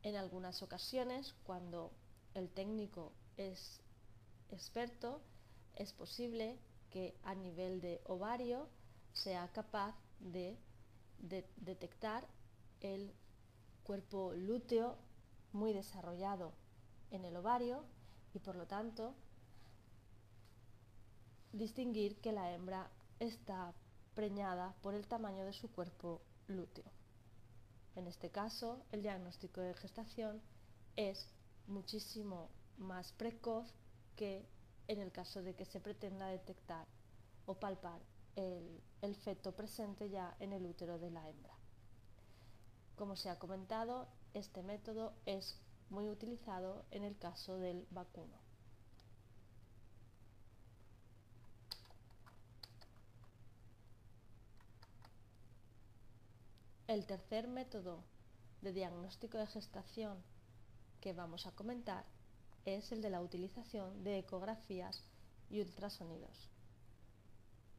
En 0.02 0.16
algunas 0.16 0.62
ocasiones, 0.62 1.34
cuando 1.44 1.92
el 2.34 2.48
técnico 2.48 3.12
es 3.36 3.80
experto, 4.52 5.20
es 5.74 5.92
posible 5.92 6.58
que 6.90 7.14
a 7.24 7.34
nivel 7.34 7.80
de 7.80 8.00
ovario 8.04 8.68
sea 9.12 9.48
capaz 9.52 9.94
de, 10.20 10.56
de 11.18 11.46
detectar 11.56 12.26
el 12.80 13.12
cuerpo 13.84 14.32
lúteo 14.34 14.96
muy 15.52 15.72
desarrollado 15.72 16.52
en 17.10 17.24
el 17.24 17.36
ovario 17.36 17.84
y 18.34 18.38
por 18.38 18.56
lo 18.56 18.66
tanto 18.66 19.14
distinguir 21.52 22.20
que 22.20 22.32
la 22.32 22.52
hembra 22.52 22.90
está 23.20 23.74
preñada 24.14 24.74
por 24.82 24.94
el 24.94 25.06
tamaño 25.06 25.44
de 25.44 25.52
su 25.52 25.70
cuerpo 25.70 26.20
lúteo. 26.48 26.90
En 27.94 28.06
este 28.06 28.30
caso, 28.30 28.82
el 28.90 29.02
diagnóstico 29.02 29.60
de 29.60 29.74
gestación 29.74 30.40
es 30.96 31.28
muchísimo 31.66 32.48
más 32.78 33.12
precoz 33.12 33.66
que 34.16 34.46
en 34.88 35.00
el 35.00 35.12
caso 35.12 35.42
de 35.42 35.54
que 35.54 35.64
se 35.64 35.80
pretenda 35.80 36.26
detectar 36.26 36.86
o 37.46 37.54
palpar 37.54 38.00
el, 38.36 38.80
el 39.02 39.14
feto 39.16 39.52
presente 39.52 40.08
ya 40.10 40.36
en 40.40 40.52
el 40.52 40.64
útero 40.66 40.98
de 40.98 41.10
la 41.10 41.28
hembra. 41.28 41.54
Como 42.96 43.16
se 43.16 43.30
ha 43.30 43.38
comentado, 43.38 44.08
este 44.34 44.62
método 44.62 45.14
es 45.26 45.58
muy 45.90 46.08
utilizado 46.08 46.84
en 46.90 47.04
el 47.04 47.18
caso 47.18 47.58
del 47.58 47.86
vacuno. 47.90 48.40
El 56.86 57.06
tercer 57.06 57.48
método 57.48 58.04
de 58.60 58.72
diagnóstico 58.72 59.38
de 59.38 59.46
gestación 59.46 60.22
que 61.00 61.12
vamos 61.12 61.46
a 61.46 61.52
comentar 61.52 62.04
es 62.64 62.92
el 62.92 63.02
de 63.02 63.10
la 63.10 63.20
utilización 63.20 64.04
de 64.04 64.18
ecografías 64.18 65.04
y 65.50 65.60
ultrasonidos. 65.60 66.50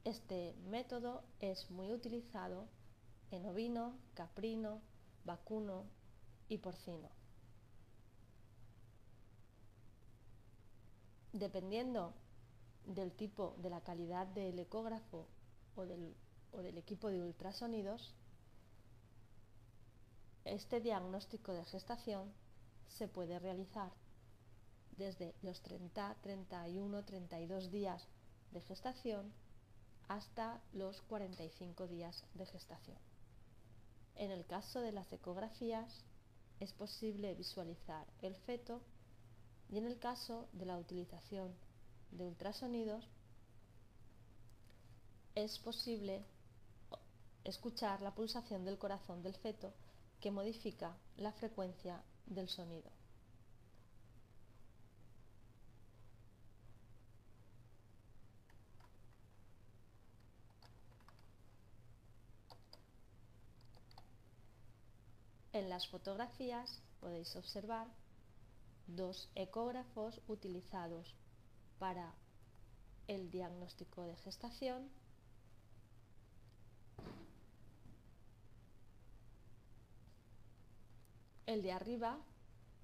Este 0.03 0.53
método 0.67 1.23
es 1.39 1.71
muy 1.71 1.91
utilizado 1.93 2.67
en 3.31 3.45
ovino, 3.45 3.97
caprino, 4.13 4.81
vacuno 5.23 5.85
y 6.49 6.57
porcino. 6.57 7.09
Dependiendo 11.31 12.13
del 12.85 13.13
tipo, 13.13 13.55
de 13.59 13.69
la 13.69 13.81
calidad 13.81 14.27
del 14.27 14.59
ecógrafo 14.59 15.27
o 15.75 15.85
del, 15.85 16.15
o 16.51 16.61
del 16.61 16.77
equipo 16.77 17.09
de 17.09 17.23
ultrasonidos, 17.23 18.13
este 20.43 20.81
diagnóstico 20.81 21.53
de 21.53 21.63
gestación 21.63 22.31
se 22.87 23.07
puede 23.07 23.39
realizar 23.39 23.91
desde 24.97 25.33
los 25.41 25.61
30, 25.61 26.15
31, 26.21 27.05
32 27.05 27.71
días 27.71 28.07
de 28.51 28.61
gestación 28.61 29.33
hasta 30.07 30.61
los 30.73 31.01
45 31.03 31.87
días 31.87 32.23
de 32.33 32.45
gestación. 32.45 32.97
En 34.15 34.31
el 34.31 34.45
caso 34.45 34.81
de 34.81 34.91
las 34.91 35.11
ecografías 35.11 36.03
es 36.59 36.71
posible 36.73 37.33
visualizar 37.35 38.05
el 38.21 38.35
feto 38.35 38.81
y 39.69 39.77
en 39.77 39.85
el 39.85 39.97
caso 39.97 40.47
de 40.53 40.65
la 40.65 40.77
utilización 40.77 41.53
de 42.11 42.25
ultrasonidos 42.25 43.07
es 45.35 45.57
posible 45.59 46.23
escuchar 47.43 48.01
la 48.01 48.13
pulsación 48.13 48.63
del 48.65 48.77
corazón 48.77 49.23
del 49.23 49.35
feto 49.35 49.73
que 50.19 50.31
modifica 50.31 50.95
la 51.17 51.31
frecuencia 51.33 52.01
del 52.27 52.47
sonido. 52.49 52.89
Las 65.73 65.87
fotografías 65.87 66.83
podéis 66.99 67.35
observar 67.35 67.87
dos 68.85 69.27
ecógrafos 69.33 70.21
utilizados 70.27 71.15
para 71.79 72.13
el 73.07 73.31
diagnóstico 73.31 74.03
de 74.03 74.15
gestación. 74.17 74.87
El 81.47 81.63
de 81.63 81.71
arriba 81.71 82.19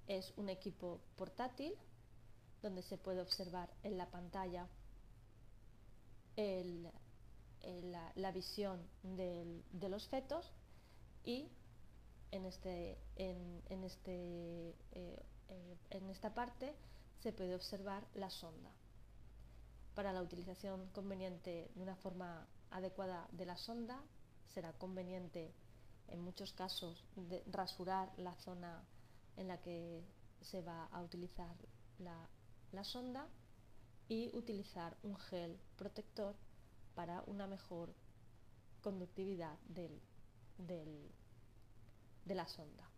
es 0.08 0.32
un 0.36 0.48
equipo 0.48 1.00
portátil 1.14 1.72
donde 2.60 2.82
se 2.82 2.98
puede 2.98 3.20
observar 3.20 3.70
en 3.84 3.98
la 3.98 4.10
pantalla 4.10 4.66
la, 8.16 8.32
visión 8.32 8.84
de 9.04 9.88
los 9.88 10.08
fetos 10.08 10.50
y 11.22 11.48
en, 12.32 12.46
este, 12.46 12.98
en, 13.16 13.84
este, 13.84 14.74
eh, 14.92 15.22
en 15.90 16.10
esta 16.10 16.34
parte 16.34 16.74
se 17.20 17.32
puede 17.32 17.54
observar 17.54 18.06
la 18.14 18.30
sonda. 18.30 18.70
Para 19.94 20.12
la 20.12 20.22
utilización 20.22 20.88
conveniente 20.90 21.70
de 21.74 21.82
una 21.82 21.96
forma 21.96 22.46
adecuada 22.70 23.28
de 23.32 23.44
la 23.44 23.56
sonda 23.56 24.00
será 24.54 24.72
conveniente 24.72 25.52
en 26.08 26.20
muchos 26.20 26.52
casos 26.52 27.04
rasurar 27.50 28.12
la 28.16 28.34
zona 28.36 28.82
en 29.36 29.48
la 29.48 29.60
que 29.60 30.04
se 30.42 30.62
va 30.62 30.86
a 30.86 31.02
utilizar 31.02 31.54
la, 31.98 32.28
sonda 32.84 33.28
y 34.08 34.34
utilizar 34.34 34.96
un 35.02 35.16
gel 35.16 35.58
protector 35.76 36.34
para 36.94 37.22
una 37.26 37.46
mejor 37.46 37.94
conductividad 38.80 39.58
del, 39.68 40.00
de 42.24 42.34
la 42.34 42.46
sonda. 42.46 42.90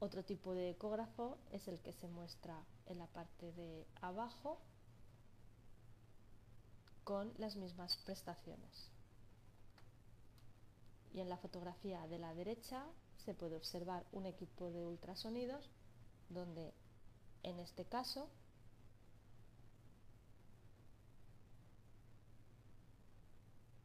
Otro 0.00 0.24
tipo 0.24 0.54
de 0.54 0.70
ecógrafo 0.70 1.38
es 1.50 1.66
el 1.66 1.80
que 1.80 1.92
se 1.92 2.06
muestra 2.06 2.64
en 2.86 2.98
la 2.98 3.06
parte 3.08 3.52
de 3.52 3.86
abajo 4.00 4.60
con 7.02 7.32
las 7.38 7.56
mismas 7.56 7.96
prestaciones. 8.04 8.90
Y 11.12 11.20
en 11.20 11.28
la 11.28 11.38
fotografía 11.38 12.06
de 12.06 12.18
la 12.18 12.34
derecha 12.34 12.84
se 13.24 13.34
puede 13.34 13.56
observar 13.56 14.06
un 14.12 14.26
equipo 14.26 14.70
de 14.70 14.84
ultrasonidos 14.84 15.68
donde 16.28 16.74
en 17.42 17.58
este 17.58 17.84
caso 17.86 18.28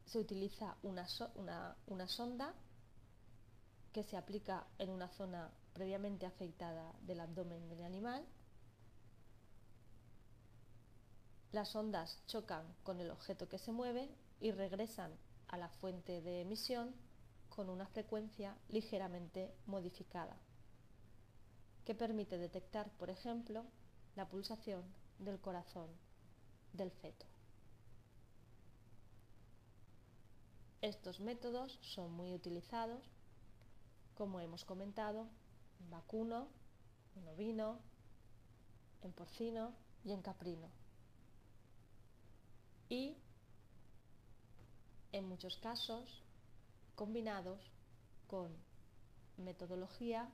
se 0.06 0.18
utiliza 0.18 0.76
una, 0.82 1.06
una 1.86 2.06
sonda 2.06 2.54
que 3.94 4.02
se 4.02 4.16
aplica 4.16 4.66
en 4.78 4.90
una 4.90 5.08
zona 5.08 5.52
previamente 5.72 6.26
afeitada 6.26 6.92
del 7.02 7.20
abdomen 7.20 7.68
del 7.68 7.84
animal. 7.84 8.26
Las 11.52 11.76
ondas 11.76 12.20
chocan 12.26 12.66
con 12.82 12.98
el 13.00 13.12
objeto 13.12 13.48
que 13.48 13.58
se 13.58 13.70
mueve 13.70 14.10
y 14.40 14.50
regresan 14.50 15.12
a 15.46 15.58
la 15.58 15.68
fuente 15.68 16.20
de 16.22 16.40
emisión 16.40 16.92
con 17.48 17.70
una 17.70 17.86
frecuencia 17.86 18.58
ligeramente 18.68 19.54
modificada, 19.66 20.36
que 21.84 21.94
permite 21.94 22.36
detectar, 22.36 22.90
por 22.98 23.10
ejemplo, 23.10 23.64
la 24.16 24.28
pulsación 24.28 24.82
del 25.20 25.38
corazón 25.40 25.88
del 26.72 26.90
feto. 26.90 27.26
Estos 30.80 31.20
métodos 31.20 31.78
son 31.80 32.12
muy 32.12 32.34
utilizados 32.34 33.13
como 34.14 34.40
hemos 34.40 34.64
comentado, 34.64 35.28
en 35.80 35.90
vacuno, 35.90 36.48
en 37.16 37.28
ovino, 37.28 37.78
en 39.02 39.12
porcino 39.12 39.72
y 40.04 40.12
en 40.12 40.22
caprino. 40.22 40.68
Y 42.88 43.16
en 45.12 45.28
muchos 45.28 45.56
casos 45.58 46.22
combinados 46.94 47.60
con 48.26 48.52
metodología 49.36 50.28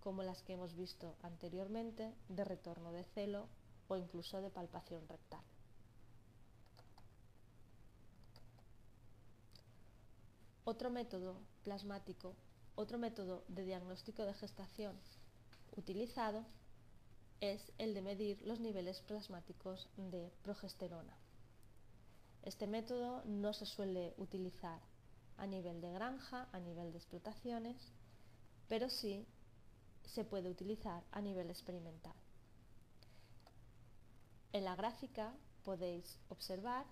como 0.00 0.22
las 0.22 0.42
que 0.42 0.54
hemos 0.54 0.74
visto 0.74 1.16
anteriormente 1.22 2.14
de 2.28 2.44
retorno 2.44 2.92
de 2.92 3.04
celo 3.14 3.48
o 3.88 3.96
incluso 3.96 4.40
de 4.40 4.50
palpación 4.50 5.06
rectal. 5.08 5.42
Otro 10.64 10.90
método 10.90 11.40
plasmático 11.64 12.34
otro 12.78 12.96
método 12.96 13.42
de 13.48 13.64
diagnóstico 13.64 14.22
de 14.22 14.34
gestación 14.34 14.96
utilizado 15.76 16.44
es 17.40 17.60
el 17.76 17.92
de 17.92 18.02
medir 18.02 18.40
los 18.42 18.60
niveles 18.60 19.00
plasmáticos 19.00 19.88
de 19.96 20.30
progesterona. 20.44 21.16
Este 22.44 22.68
método 22.68 23.24
no 23.24 23.52
se 23.52 23.66
suele 23.66 24.14
utilizar 24.16 24.78
a 25.38 25.46
nivel 25.46 25.80
de 25.80 25.90
granja, 25.90 26.48
a 26.52 26.60
nivel 26.60 26.92
de 26.92 26.98
explotaciones, 26.98 27.76
pero 28.68 28.88
sí 28.88 29.26
se 30.04 30.24
puede 30.24 30.48
utilizar 30.48 31.02
a 31.10 31.20
nivel 31.20 31.50
experimental. 31.50 32.14
En 34.52 34.64
la 34.64 34.76
gráfica 34.76 35.34
podéis 35.64 36.20
observar 36.28 36.86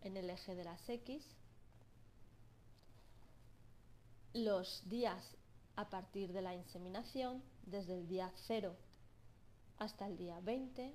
en 0.00 0.16
el 0.16 0.30
eje 0.30 0.54
de 0.54 0.64
las 0.64 0.88
X 0.88 1.26
los 4.34 4.82
días 4.88 5.36
a 5.76 5.88
partir 5.88 6.32
de 6.32 6.42
la 6.42 6.54
inseminación, 6.54 7.42
desde 7.66 7.94
el 7.94 8.08
día 8.08 8.32
0 8.46 8.76
hasta 9.78 10.06
el 10.06 10.16
día 10.16 10.40
20, 10.40 10.92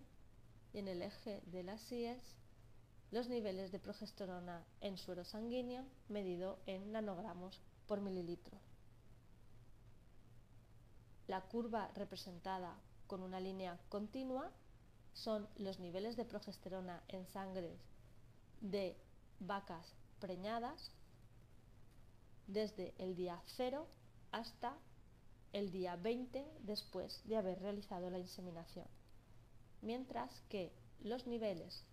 y 0.74 0.78
en 0.78 0.88
el 0.88 1.02
eje 1.02 1.42
de 1.48 1.64
las 1.64 1.92
Y 1.92 2.08
los 3.12 3.28
niveles 3.28 3.72
de 3.72 3.80
progesterona 3.80 4.64
en 4.82 4.98
suero 4.98 5.24
sanguíneo 5.24 5.84
medido 6.10 6.60
en 6.68 6.92
nanogramos 6.92 7.60
por 7.88 8.02
mililitro. 8.02 8.60
La 11.28 11.42
curva 11.42 11.90
representada 11.96 12.76
con 13.08 13.24
una 13.24 13.40
línea 13.40 13.80
continua 13.90 14.52
son 15.14 15.48
los 15.58 15.80
niveles 15.80 16.18
de 16.18 16.26
progesterona 16.26 17.04
en 17.08 17.26
sangre 17.28 17.78
de 18.62 18.96
vacas 19.40 19.96
preñadas 20.20 20.92
desde 22.50 22.96
el 22.98 23.16
día 23.16 23.40
0 23.58 23.88
hasta 24.32 24.76
el 25.54 25.72
día 25.72 25.96
20 25.96 26.46
después 26.62 27.22
de 27.26 27.38
haber 27.38 27.60
realizado 27.60 28.10
la 28.10 28.18
inseminación, 28.18 28.88
mientras 29.82 30.42
que 30.50 30.72
los 31.02 31.28
niveles, 31.28 31.86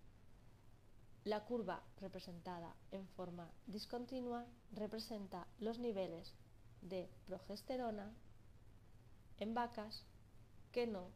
la 1.25 1.45
curva 1.45 1.83
representada 1.99 2.75
en 2.91 3.07
forma 3.09 3.51
discontinua 3.67 4.45
representa 4.71 5.47
los 5.59 5.77
niveles 5.77 6.33
de 6.81 7.07
progesterona 7.25 8.11
en 9.39 9.53
vacas 9.53 10.03
que 10.71 10.87
no 10.87 11.11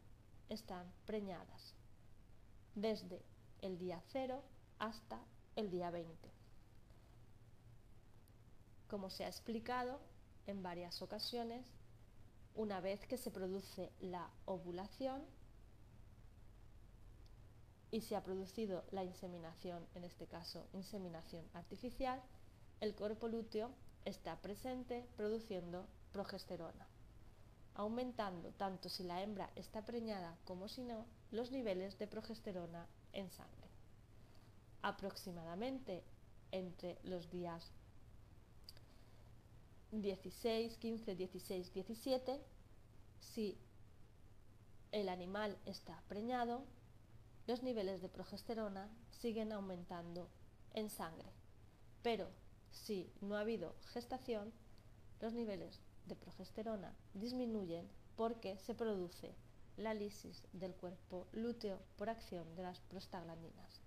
están 0.50 0.86
preñadas, 1.04 1.74
desde 2.76 3.22
el 3.60 3.76
día 3.78 4.00
0 4.12 4.40
hasta 4.78 5.20
el 5.56 5.70
día 5.70 5.90
20. 5.90 6.41
Como 8.92 9.08
se 9.08 9.24
ha 9.24 9.28
explicado 9.28 9.98
en 10.46 10.62
varias 10.62 11.00
ocasiones, 11.00 11.64
una 12.54 12.78
vez 12.82 13.06
que 13.06 13.16
se 13.16 13.30
produce 13.30 13.90
la 14.00 14.28
ovulación 14.44 15.22
y 17.90 18.02
se 18.02 18.16
ha 18.16 18.22
producido 18.22 18.84
la 18.90 19.02
inseminación, 19.02 19.86
en 19.94 20.04
este 20.04 20.26
caso 20.26 20.68
inseminación 20.74 21.42
artificial, 21.54 22.20
el 22.82 22.94
cuerpo 22.94 23.28
lúteo 23.28 23.70
está 24.04 24.36
presente 24.42 25.08
produciendo 25.16 25.86
progesterona, 26.12 26.86
aumentando 27.72 28.50
tanto 28.50 28.90
si 28.90 29.04
la 29.04 29.22
hembra 29.22 29.48
está 29.56 29.86
preñada 29.86 30.36
como 30.44 30.68
si 30.68 30.82
no 30.82 31.06
los 31.30 31.50
niveles 31.50 31.98
de 31.98 32.08
progesterona 32.08 32.86
en 33.14 33.30
sangre. 33.30 33.70
Aproximadamente 34.82 36.04
entre 36.50 36.98
los 37.04 37.30
días 37.30 37.72
16, 39.92 40.78
15, 40.78 41.14
16, 41.14 41.74
17, 41.74 42.40
si 43.20 43.58
el 44.90 45.08
animal 45.08 45.58
está 45.66 46.02
preñado, 46.08 46.64
los 47.46 47.62
niveles 47.62 48.00
de 48.00 48.08
progesterona 48.08 48.88
siguen 49.10 49.52
aumentando 49.52 50.28
en 50.72 50.88
sangre. 50.88 51.28
Pero 52.02 52.28
si 52.70 53.12
no 53.20 53.36
ha 53.36 53.40
habido 53.40 53.74
gestación, 53.92 54.52
los 55.20 55.34
niveles 55.34 55.80
de 56.06 56.16
progesterona 56.16 56.94
disminuyen 57.12 57.86
porque 58.16 58.58
se 58.58 58.74
produce 58.74 59.34
la 59.76 59.94
lisis 59.94 60.42
del 60.52 60.74
cuerpo 60.74 61.26
lúteo 61.32 61.78
por 61.96 62.08
acción 62.08 62.54
de 62.56 62.62
las 62.62 62.80
prostaglandinas. 62.80 63.80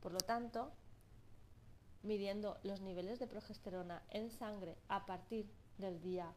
Por 0.00 0.12
lo 0.12 0.20
tanto, 0.20 0.72
midiendo 2.02 2.58
los 2.62 2.80
niveles 2.80 3.18
de 3.18 3.26
progesterona 3.26 4.02
en 4.10 4.30
sangre 4.30 4.76
a 4.88 5.06
partir 5.06 5.46
del 5.78 6.00
día 6.00 6.32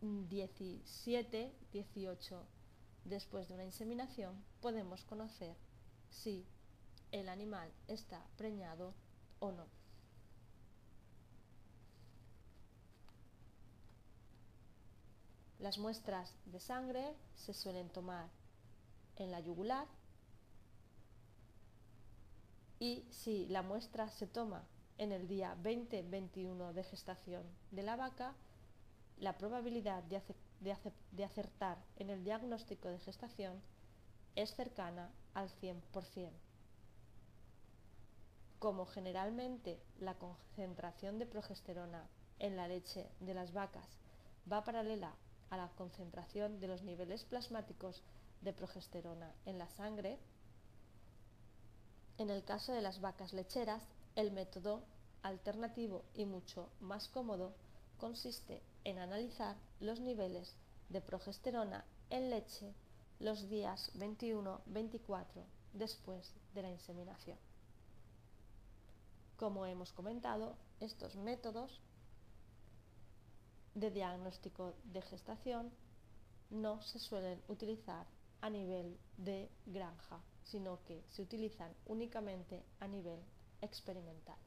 17, 0.00 1.52
18 1.72 2.46
después 3.04 3.48
de 3.48 3.54
una 3.54 3.64
inseminación, 3.64 4.44
podemos 4.60 5.04
conocer 5.04 5.56
si 6.10 6.46
el 7.10 7.28
animal 7.28 7.72
está 7.88 8.24
preñado 8.36 8.94
o 9.40 9.50
no. 9.52 9.66
Las 15.58 15.78
muestras 15.78 16.32
de 16.46 16.60
sangre 16.60 17.16
se 17.34 17.52
suelen 17.52 17.88
tomar 17.88 18.28
en 19.16 19.32
la 19.32 19.40
yugular 19.40 19.88
y 22.78 23.04
si 23.10 23.46
la 23.46 23.62
muestra 23.62 24.08
se 24.08 24.26
toma 24.26 24.64
en 24.98 25.12
el 25.12 25.28
día 25.28 25.56
20-21 25.62 26.72
de 26.72 26.84
gestación 26.84 27.42
de 27.70 27.82
la 27.82 27.96
vaca, 27.96 28.34
la 29.18 29.36
probabilidad 29.36 30.04
de, 30.04 31.24
acertar 31.24 31.78
en 31.96 32.10
el 32.10 32.22
diagnóstico 32.24 32.88
de 32.88 32.98
gestación 33.00 33.60
es 34.36 34.54
cercana 34.54 35.10
al 35.34 35.50
100%. 35.50 36.30
Como 38.58 38.86
generalmente 38.86 39.80
la 39.98 40.14
concentración 40.14 41.18
de 41.18 41.26
progesterona 41.26 42.08
en 42.38 42.56
la 42.56 42.68
leche 42.68 43.08
de 43.20 43.34
las 43.34 43.52
vacas 43.52 43.98
va 44.50 44.64
paralela 44.64 45.14
a 45.50 45.56
la 45.56 45.68
concentración 45.76 46.60
de 46.60 46.68
los 46.68 46.82
niveles 46.82 47.24
plasmáticos 47.24 48.02
de 48.40 48.52
progesterona 48.52 49.32
en 49.46 49.58
la 49.58 49.68
sangre, 49.68 50.18
en 52.18 52.30
el 52.30 52.44
caso 52.44 52.72
de 52.72 52.82
las 52.82 53.00
vacas 53.00 53.32
lecheras, 53.32 53.82
el 54.16 54.32
método 54.32 54.82
alternativo 55.22 56.04
y 56.14 56.24
mucho 56.24 56.68
más 56.80 57.08
cómodo 57.08 57.54
consiste 57.96 58.60
en 58.84 58.98
analizar 58.98 59.56
los 59.80 60.00
niveles 60.00 60.56
de 60.88 61.00
progesterona 61.00 61.84
en 62.10 62.30
leche 62.30 62.74
los 63.20 63.48
días 63.48 63.92
21-24 63.96 65.24
después 65.72 66.32
de 66.54 66.62
la 66.62 66.70
inseminación. 66.70 67.38
Como 69.36 69.66
hemos 69.66 69.92
comentado, 69.92 70.56
estos 70.80 71.14
métodos 71.14 71.80
de 73.74 73.90
diagnóstico 73.90 74.74
de 74.84 75.02
gestación 75.02 75.70
no 76.50 76.82
se 76.82 76.98
suelen 76.98 77.40
utilizar 77.46 78.06
a 78.40 78.50
nivel 78.50 78.98
de 79.16 79.48
granja 79.66 80.20
sino 80.50 80.82
que 80.84 81.04
se 81.08 81.22
utilizan 81.22 81.74
únicamente 81.86 82.64
a 82.80 82.88
nivel 82.88 83.20
experimental. 83.60 84.38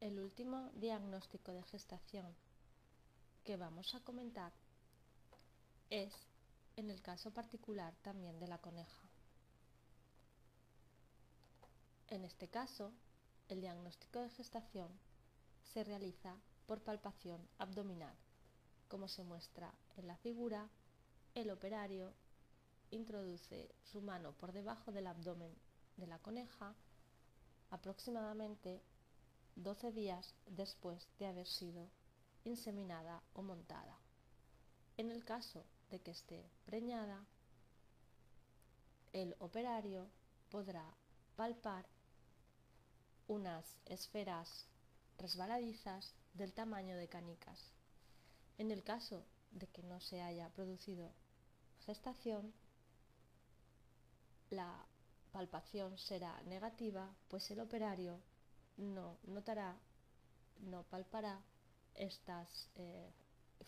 El 0.00 0.20
último 0.20 0.70
diagnóstico 0.74 1.52
de 1.52 1.62
gestación 1.64 2.36
que 3.44 3.56
vamos 3.56 3.94
a 3.94 4.00
comentar 4.00 4.52
es 5.88 6.12
en 6.76 6.90
el 6.90 7.00
caso 7.00 7.32
particular 7.32 7.94
también 8.02 8.38
de 8.38 8.46
la 8.46 8.58
coneja. 8.58 9.08
En 12.08 12.24
este 12.24 12.48
caso, 12.48 12.92
el 13.48 13.60
diagnóstico 13.62 14.20
de 14.20 14.30
gestación 14.30 14.90
se 15.72 15.82
realiza 15.82 16.36
por 16.66 16.82
palpación 16.82 17.48
abdominal 17.58 18.16
como 18.88 19.08
se 19.08 19.24
muestra 19.24 19.72
en 19.96 20.06
la 20.06 20.16
figura, 20.16 20.68
el 21.34 21.50
operario 21.50 22.12
introduce 22.90 23.74
su 23.82 24.00
mano 24.00 24.32
por 24.32 24.52
debajo 24.52 24.92
del 24.92 25.06
abdomen 25.06 25.54
de 25.96 26.06
la 26.06 26.18
coneja 26.18 26.74
aproximadamente 27.70 28.80
12 29.56 29.92
días 29.92 30.34
después 30.46 31.08
de 31.18 31.26
haber 31.26 31.46
sido 31.46 31.88
inseminada 32.44 33.22
o 33.32 33.42
montada. 33.42 33.98
En 34.96 35.10
el 35.10 35.24
caso 35.24 35.64
de 35.90 36.00
que 36.00 36.12
esté 36.12 36.48
preñada, 36.64 37.26
el 39.12 39.34
operario 39.40 40.08
podrá 40.50 40.84
palpar 41.36 41.86
unas 43.26 43.76
esferas 43.86 44.66
resbaladizas 45.18 46.14
del 46.34 46.52
tamaño 46.52 46.96
de 46.96 47.08
canicas 47.08 47.75
en 48.58 48.70
el 48.70 48.82
caso 48.82 49.24
de 49.50 49.66
que 49.68 49.82
no 49.82 50.00
se 50.00 50.20
haya 50.22 50.48
producido 50.50 51.12
gestación, 51.84 52.52
la 54.50 54.86
palpación 55.32 55.98
será 55.98 56.40
negativa, 56.42 57.14
pues 57.28 57.50
el 57.50 57.60
operario 57.60 58.20
no 58.76 59.18
notará, 59.24 59.76
no 60.60 60.82
palpará 60.84 61.40
estas 61.94 62.48
eh, 62.76 63.10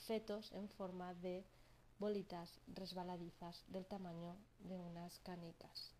fetos 0.07 0.53
en 0.53 0.68
forma 0.70 1.14
de 1.14 1.44
bolitas 1.98 2.51
resbaladizas 2.68 3.64
del 3.68 3.87
tamaño 3.87 4.37
de 4.61 4.79
unas 4.79 5.18
canicas. 5.20 5.92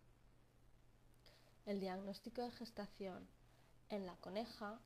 El 1.65 1.79
diagnóstico 1.79 2.41
de 2.41 2.51
gestación 2.51 3.27
en 3.89 4.05
la 4.05 4.15
coneja 4.17 4.79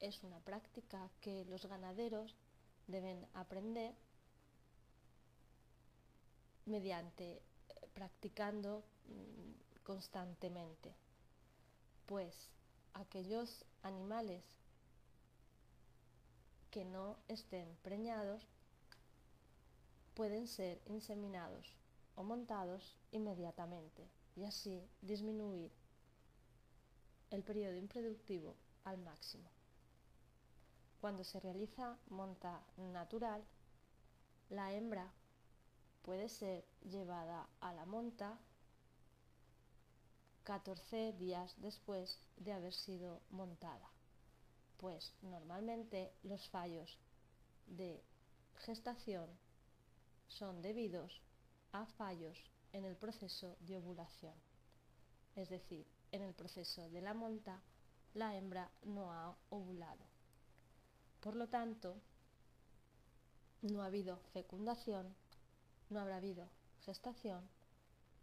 es 0.00 0.22
una 0.22 0.40
práctica 0.40 1.10
que 1.20 1.44
los 1.44 1.66
ganaderos 1.66 2.34
deben 2.86 3.26
aprender 3.34 3.94
mediante 6.66 7.36
eh, 7.36 7.42
practicando 7.94 8.84
mm, 9.06 9.82
constantemente, 9.84 10.94
pues 12.06 12.50
aquellos 12.92 13.64
animales 13.82 14.44
que 16.70 16.84
no 16.84 17.16
estén 17.28 17.76
preñados 17.82 18.46
pueden 20.14 20.46
ser 20.48 20.80
inseminados 20.86 21.76
o 22.16 22.24
montados 22.24 22.96
inmediatamente 23.12 24.08
y 24.34 24.44
así 24.44 24.88
disminuir 25.00 25.70
el 27.30 27.42
periodo 27.42 27.76
improductivo 27.76 28.56
al 28.84 28.98
máximo. 28.98 29.55
Cuando 31.06 31.22
se 31.22 31.38
realiza 31.38 31.96
monta 32.08 32.60
natural, 32.78 33.40
la 34.50 34.72
hembra 34.72 35.08
puede 36.02 36.28
ser 36.28 36.64
llevada 36.82 37.48
a 37.60 37.72
la 37.72 37.86
monta 37.86 38.36
14 40.42 41.12
días 41.12 41.54
después 41.58 42.18
de 42.38 42.52
haber 42.52 42.74
sido 42.74 43.20
montada, 43.30 43.88
pues 44.78 45.14
normalmente 45.22 46.12
los 46.24 46.48
fallos 46.48 46.98
de 47.68 48.02
gestación 48.56 49.30
son 50.26 50.60
debidos 50.60 51.22
a 51.70 51.86
fallos 51.86 52.36
en 52.72 52.84
el 52.84 52.96
proceso 52.96 53.54
de 53.60 53.76
ovulación, 53.76 54.34
es 55.36 55.50
decir, 55.50 55.86
en 56.10 56.22
el 56.22 56.34
proceso 56.34 56.90
de 56.90 57.00
la 57.00 57.14
monta 57.14 57.62
la 58.14 58.34
hembra 58.34 58.68
no 58.82 59.12
ha 59.12 59.36
ovulado. 59.50 60.15
Por 61.26 61.34
lo 61.34 61.48
tanto, 61.48 61.96
no 63.62 63.82
ha 63.82 63.86
habido 63.86 64.18
fecundación, 64.32 65.12
no 65.90 65.98
habrá 65.98 66.18
habido 66.18 66.48
gestación 66.84 67.42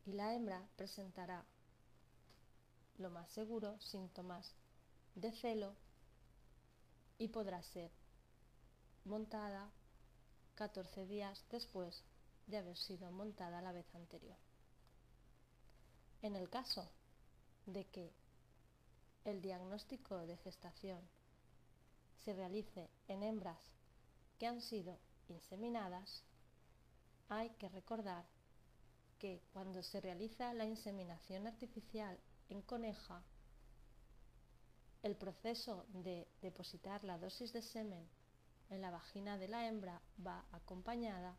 y 0.05 0.13
la 0.13 0.33
hembra 0.33 0.65
presentará 0.77 1.43
lo 2.99 3.09
más 3.09 3.29
seguro 3.31 3.77
síntomas 3.81 4.55
de 5.15 5.33
celo 5.33 5.75
y 7.17 7.27
podrá 7.27 7.61
ser 7.61 7.91
montada 9.03 9.69
14 10.55 11.05
días 11.05 11.43
después 11.51 12.05
de 12.47 12.59
haber 12.59 12.77
sido 12.77 13.11
montada 13.11 13.61
la 13.61 13.73
vez 13.73 13.93
anterior. 13.95 14.37
En 16.21 16.37
el 16.37 16.49
caso 16.49 16.89
de 17.65 17.83
que 17.83 18.13
el 19.25 19.41
diagnóstico 19.41 20.19
de 20.19 20.37
gestación 20.37 21.01
se 22.23 22.33
realice 22.33 22.89
en 23.07 23.23
hembras 23.23 23.59
que 24.39 24.47
han 24.47 24.61
sido 24.61 24.99
inseminadas, 25.27 26.23
hay 27.29 27.49
que 27.51 27.69
recordar 27.69 28.25
que 29.19 29.41
cuando 29.53 29.81
se 29.81 30.01
realiza 30.01 30.53
la 30.53 30.65
inseminación 30.65 31.47
artificial 31.47 32.17
en 32.49 32.61
coneja, 32.61 33.23
el 35.01 35.15
proceso 35.15 35.85
de 35.89 36.27
depositar 36.41 37.03
la 37.03 37.17
dosis 37.17 37.51
de 37.51 37.61
semen 37.61 38.07
en 38.69 38.81
la 38.81 38.91
vagina 38.91 39.37
de 39.37 39.47
la 39.47 39.67
hembra 39.67 40.01
va 40.25 40.45
acompañada 40.51 41.37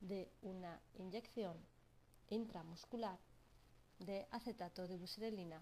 de 0.00 0.30
una 0.42 0.80
inyección 0.94 1.56
intramuscular 2.28 3.18
de 3.98 4.26
acetato 4.30 4.86
de 4.86 4.96
buserelina 4.96 5.60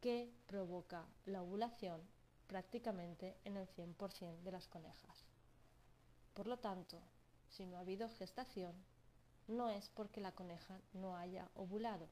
que 0.00 0.30
provoca 0.46 1.06
la 1.24 1.42
ovulación 1.42 2.02
prácticamente 2.46 3.36
en 3.44 3.56
el 3.56 3.68
100% 3.68 4.42
de 4.42 4.52
las 4.52 4.66
conejas. 4.68 5.24
Por 6.34 6.46
lo 6.46 6.58
tanto, 6.58 7.00
si 7.50 7.66
no 7.66 7.76
ha 7.76 7.80
habido 7.80 8.08
gestación, 8.08 8.74
no 9.48 9.70
es 9.70 9.88
porque 9.90 10.20
la 10.20 10.32
coneja 10.32 10.80
no 10.92 11.16
haya 11.16 11.48
ovulado, 11.54 12.08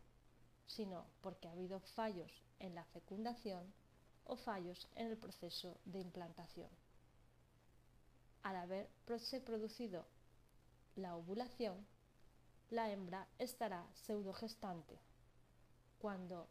sino 0.67 1.07
porque 1.21 1.49
ha 1.49 1.53
habido 1.53 1.81
fallos 1.81 2.33
en 2.59 2.75
la 2.75 2.85
fecundación 2.87 3.73
o 4.25 4.37
fallos 4.37 4.89
en 4.95 5.09
el 5.09 5.17
proceso 5.17 5.77
de 5.85 6.01
implantación 6.01 6.71
al 8.45 8.57
haberse 8.57 9.41
producido 9.41 10.05
la 10.97 11.17
ovulación, 11.17 11.87
la 12.71 12.91
hembra 12.91 13.27
estará 13.39 13.87
pseudogestante. 13.95 15.01
Cuando 15.99 16.47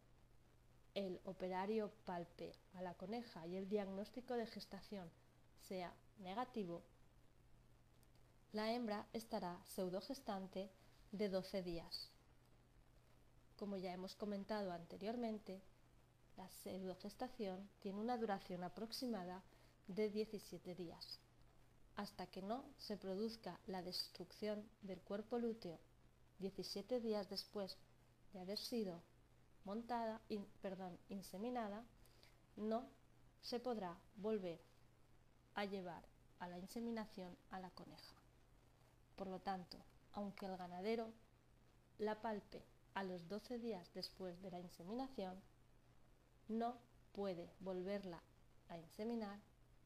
el 0.96 1.20
operario 1.26 1.92
palpe 2.06 2.54
a 2.74 2.82
la 2.82 2.94
coneja 2.94 3.46
y 3.48 3.56
el 3.56 3.68
diagnóstico 3.68 4.36
de 4.36 4.46
gestación 4.48 5.10
sea 5.68 5.94
negativo, 6.20 6.84
la 8.52 8.72
hembra 8.72 9.08
estará 9.14 9.60
pseudogestante 9.66 10.70
de 11.12 11.30
12 11.30 11.64
días. 11.64 12.10
Como 13.58 13.78
ya 13.78 13.94
hemos 13.94 14.16
comentado 14.16 14.72
anteriormente, 14.72 15.62
la 16.38 16.48
pseudogestación 16.50 17.70
tiene 17.80 18.00
una 18.00 18.18
duración 18.18 18.64
aproximada 18.64 19.44
de 19.88 20.10
17 20.10 20.76
días 20.76 21.20
hasta 21.96 22.26
que 22.28 22.42
no 22.42 22.66
se 22.78 22.98
produzca 22.98 23.60
la 23.68 23.82
destrucción 23.82 24.68
del 24.82 25.00
cuerpo 25.02 25.38
lúteo 25.38 25.80
17 26.40 27.00
días 27.00 27.30
después 27.30 27.78
de 28.34 28.40
haber 28.40 28.58
sido 28.58 29.02
montada, 29.66 30.22
perdón, 30.62 30.98
inseminada, 31.10 31.84
no 32.56 32.88
se 33.42 33.60
podrá 33.60 33.98
volver 34.16 34.62
a 35.56 35.66
llevar 35.66 36.04
a 36.40 36.48
la 36.48 36.58
inseminación 36.58 37.38
a 37.52 37.60
la 37.60 37.70
coneja. 37.72 38.16
Por 39.16 39.28
lo 39.28 39.40
tanto, 39.40 39.78
aunque 40.14 40.46
el 40.46 40.58
ganadero 40.58 41.12
la 42.00 42.22
palpe 42.22 42.64
a 42.94 43.04
los 43.04 43.28
12 43.28 43.60
días 43.60 43.92
después 43.94 44.42
de 44.42 44.52
la 44.52 44.60
inseminación, 44.60 45.42
no 46.48 46.78
puede 47.14 47.54
volverla 47.60 48.22
a 48.70 48.78
inseminar 48.78 49.40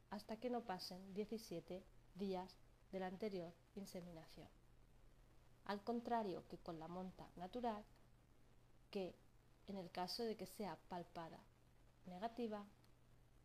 hasta 0.10 0.38
que 0.38 0.50
no 0.50 0.62
pasen 0.62 1.14
17 1.14 1.84
días 2.16 2.58
de 2.92 3.00
la 3.00 3.08
anterior 3.08 3.54
inseminación. 3.76 4.48
Al 5.66 5.84
contrario 5.84 6.48
que 6.48 6.58
con 6.58 6.80
la 6.80 6.88
monta 6.88 7.30
natural, 7.36 7.84
que 8.90 9.16
en 9.68 9.78
el 9.78 9.92
caso 9.92 10.24
de 10.24 10.36
que 10.36 10.46
sea 10.46 10.78
palpada 10.90 11.40
negativa, 12.06 12.66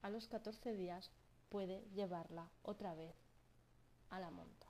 a 0.03 0.11
los 0.11 0.29
14 0.29 0.75
días 0.75 1.11
puede 1.49 1.83
llevarla 1.95 2.49
otra 2.63 2.95
vez 2.95 3.15
a 4.11 4.21
la 4.21 4.31
monta. 4.31 4.67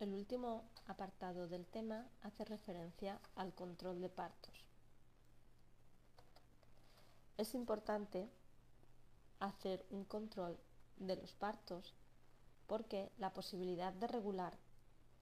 El 0.00 0.12
último 0.12 0.68
apartado 0.86 1.48
del 1.48 1.64
tema 1.66 2.06
hace 2.22 2.44
referencia 2.44 3.18
al 3.36 3.54
control 3.54 4.02
de 4.02 4.10
partos. 4.10 4.52
Es 7.38 7.54
importante 7.54 8.28
hacer 9.44 9.84
un 9.90 10.04
control 10.04 10.58
de 10.96 11.16
los 11.16 11.32
partos 11.34 11.94
porque 12.66 13.10
la 13.18 13.32
posibilidad 13.32 13.92
de 13.92 14.06
regular 14.06 14.56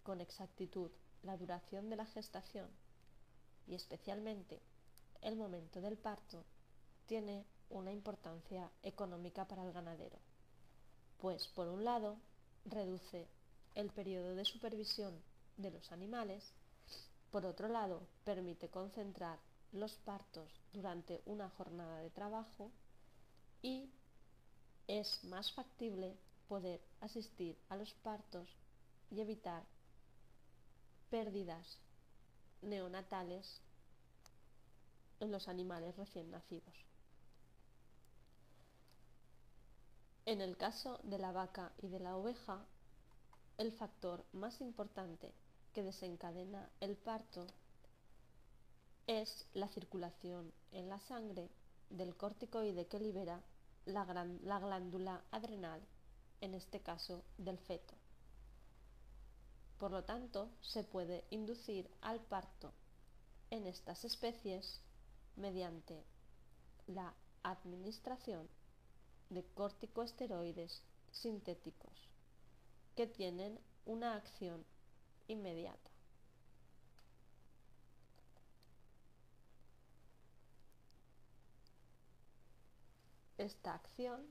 con 0.02 0.20
exactitud 0.20 0.90
la 1.22 1.36
duración 1.36 1.88
de 1.88 1.96
la 1.96 2.06
gestación 2.06 2.68
y 3.66 3.74
especialmente 3.74 4.60
el 5.20 5.36
momento 5.36 5.80
del 5.80 5.96
parto 5.96 6.44
tiene 7.06 7.44
una 7.70 7.92
importancia 7.92 8.70
económica 8.82 9.46
para 9.46 9.64
el 9.64 9.72
ganadero, 9.72 10.18
pues 11.18 11.48
por 11.48 11.68
un 11.68 11.84
lado 11.84 12.16
reduce 12.64 13.28
el 13.74 13.90
periodo 13.90 14.34
de 14.34 14.44
supervisión 14.44 15.22
de 15.56 15.70
los 15.70 15.90
animales, 15.92 16.52
por 17.30 17.46
otro 17.46 17.68
lado, 17.68 18.02
permite 18.24 18.68
concentrar 18.68 19.38
los 19.72 19.96
partos 19.98 20.52
durante 20.72 21.22
una 21.24 21.48
jornada 21.48 21.98
de 21.98 22.10
trabajo 22.10 22.70
y 23.62 23.88
es 24.86 25.22
más 25.24 25.52
factible 25.52 26.16
poder 26.48 26.80
asistir 27.00 27.56
a 27.68 27.76
los 27.76 27.92
partos 27.94 28.48
y 29.10 29.20
evitar 29.20 29.64
pérdidas 31.10 31.78
neonatales 32.62 33.60
en 35.20 35.30
los 35.30 35.48
animales 35.48 35.96
recién 35.96 36.30
nacidos. 36.30 36.74
En 40.24 40.40
el 40.40 40.56
caso 40.56 41.00
de 41.02 41.18
la 41.18 41.32
vaca 41.32 41.72
y 41.82 41.88
de 41.88 41.98
la 41.98 42.16
oveja, 42.16 42.64
el 43.58 43.72
factor 43.72 44.24
más 44.32 44.60
importante 44.60 45.32
que 45.74 45.82
desencadena 45.82 46.68
el 46.80 46.96
parto 46.96 47.46
es 49.06 49.46
la 49.52 49.68
circulación 49.68 50.52
en 50.70 50.88
la 50.88 51.00
sangre 51.00 51.50
del 51.90 52.16
corticoide 52.16 52.86
que 52.86 53.00
libera 53.00 53.42
la, 53.86 54.04
la 54.42 54.58
glándula 54.58 55.22
adrenal, 55.30 55.80
en 56.40 56.54
este 56.54 56.80
caso 56.80 57.24
del 57.38 57.58
feto. 57.58 57.94
Por 59.78 59.90
lo 59.90 60.04
tanto, 60.04 60.48
se 60.60 60.84
puede 60.84 61.24
inducir 61.30 61.90
al 62.00 62.20
parto 62.20 62.72
en 63.50 63.66
estas 63.66 64.04
especies 64.04 64.80
mediante 65.36 66.04
la 66.86 67.14
administración 67.42 68.48
de 69.30 69.44
corticosteroides 69.54 70.82
sintéticos 71.10 72.08
que 72.96 73.06
tienen 73.06 73.58
una 73.86 74.14
acción 74.14 74.64
inmediata. 75.28 75.91
Esta 83.42 83.74
acción 83.74 84.24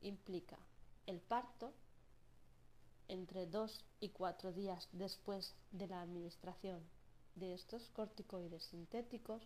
implica 0.00 0.58
el 1.06 1.20
parto 1.20 1.72
entre 3.06 3.46
dos 3.46 3.84
y 4.00 4.08
cuatro 4.08 4.52
días 4.52 4.88
después 4.90 5.54
de 5.70 5.86
la 5.86 6.02
administración 6.02 6.82
de 7.36 7.54
estos 7.54 7.88
corticoides 7.90 8.64
sintéticos, 8.64 9.40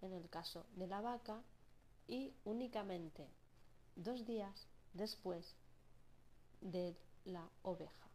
en 0.00 0.14
el 0.14 0.30
caso 0.30 0.64
de 0.76 0.86
la 0.86 1.02
vaca, 1.02 1.42
y 2.08 2.32
únicamente 2.46 3.28
dos 3.96 4.24
días 4.24 4.66
después 4.94 5.54
de 6.62 6.96
la 7.26 7.46
oveja. 7.64 8.08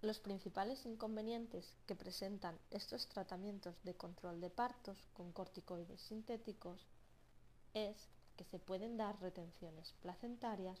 Los 0.00 0.20
principales 0.20 0.86
inconvenientes 0.86 1.74
que 1.86 1.96
presentan 1.96 2.56
estos 2.70 3.08
tratamientos 3.08 3.82
de 3.82 3.96
control 3.96 4.40
de 4.40 4.48
partos 4.48 4.96
con 5.12 5.32
corticoides 5.32 6.00
sintéticos 6.02 6.86
es 7.74 7.96
que 8.36 8.44
se 8.44 8.60
pueden 8.60 8.96
dar 8.96 9.20
retenciones 9.20 9.92
placentarias, 10.00 10.78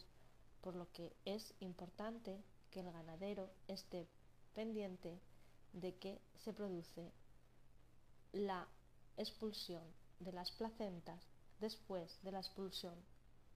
por 0.60 0.76
lo 0.76 0.92
que 0.92 1.12
es 1.24 1.52
importante 1.58 2.40
que 2.70 2.78
el 2.78 2.92
ganadero 2.92 3.50
esté 3.66 4.06
pendiente 4.54 5.18
de 5.72 5.96
que 5.96 6.20
se 6.44 6.52
produce 6.52 7.10
la 8.30 8.68
expulsión 9.16 9.82
de 10.20 10.32
las 10.32 10.52
placentas 10.52 11.26
después 11.58 12.22
de 12.22 12.30
la 12.30 12.38
expulsión 12.38 12.94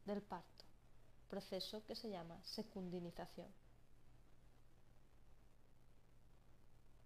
del 0.06 0.22
parto, 0.22 0.64
proceso 1.28 1.84
que 1.84 1.94
se 1.94 2.10
llama 2.10 2.40
secundinización. 2.42 3.46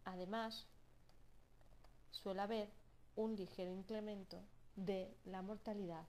Además, 0.07 0.65
suele 2.13 2.41
haber 2.41 2.71
un 3.17 3.35
ligero 3.35 3.73
incremento 3.73 4.41
de 4.77 5.13
la 5.25 5.43
mortalidad 5.43 6.07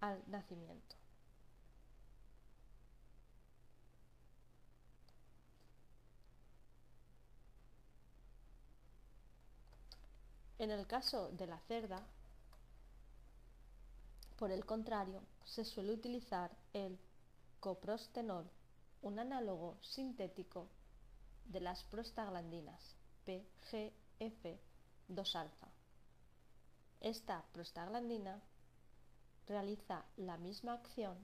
al 0.00 0.20
nacimiento. 0.28 0.96
En 10.58 10.70
el 10.72 10.86
caso 10.88 11.30
de 11.30 11.46
la 11.46 11.60
cerda, 11.60 12.04
por 14.36 14.50
el 14.50 14.66
contrario, 14.66 15.22
se 15.44 15.64
suele 15.64 15.92
utilizar 15.92 16.50
el 16.72 16.98
coprostenol, 17.60 18.50
un 19.02 19.20
análogo 19.20 19.78
sintético 19.80 20.68
de 21.46 21.60
las 21.60 21.84
prostaglandinas 21.84 22.96
PGF2-alfa. 23.26 25.68
Esta 27.00 27.44
prostaglandina 27.52 28.42
realiza 29.46 30.04
la 30.16 30.36
misma 30.36 30.74
acción 30.74 31.16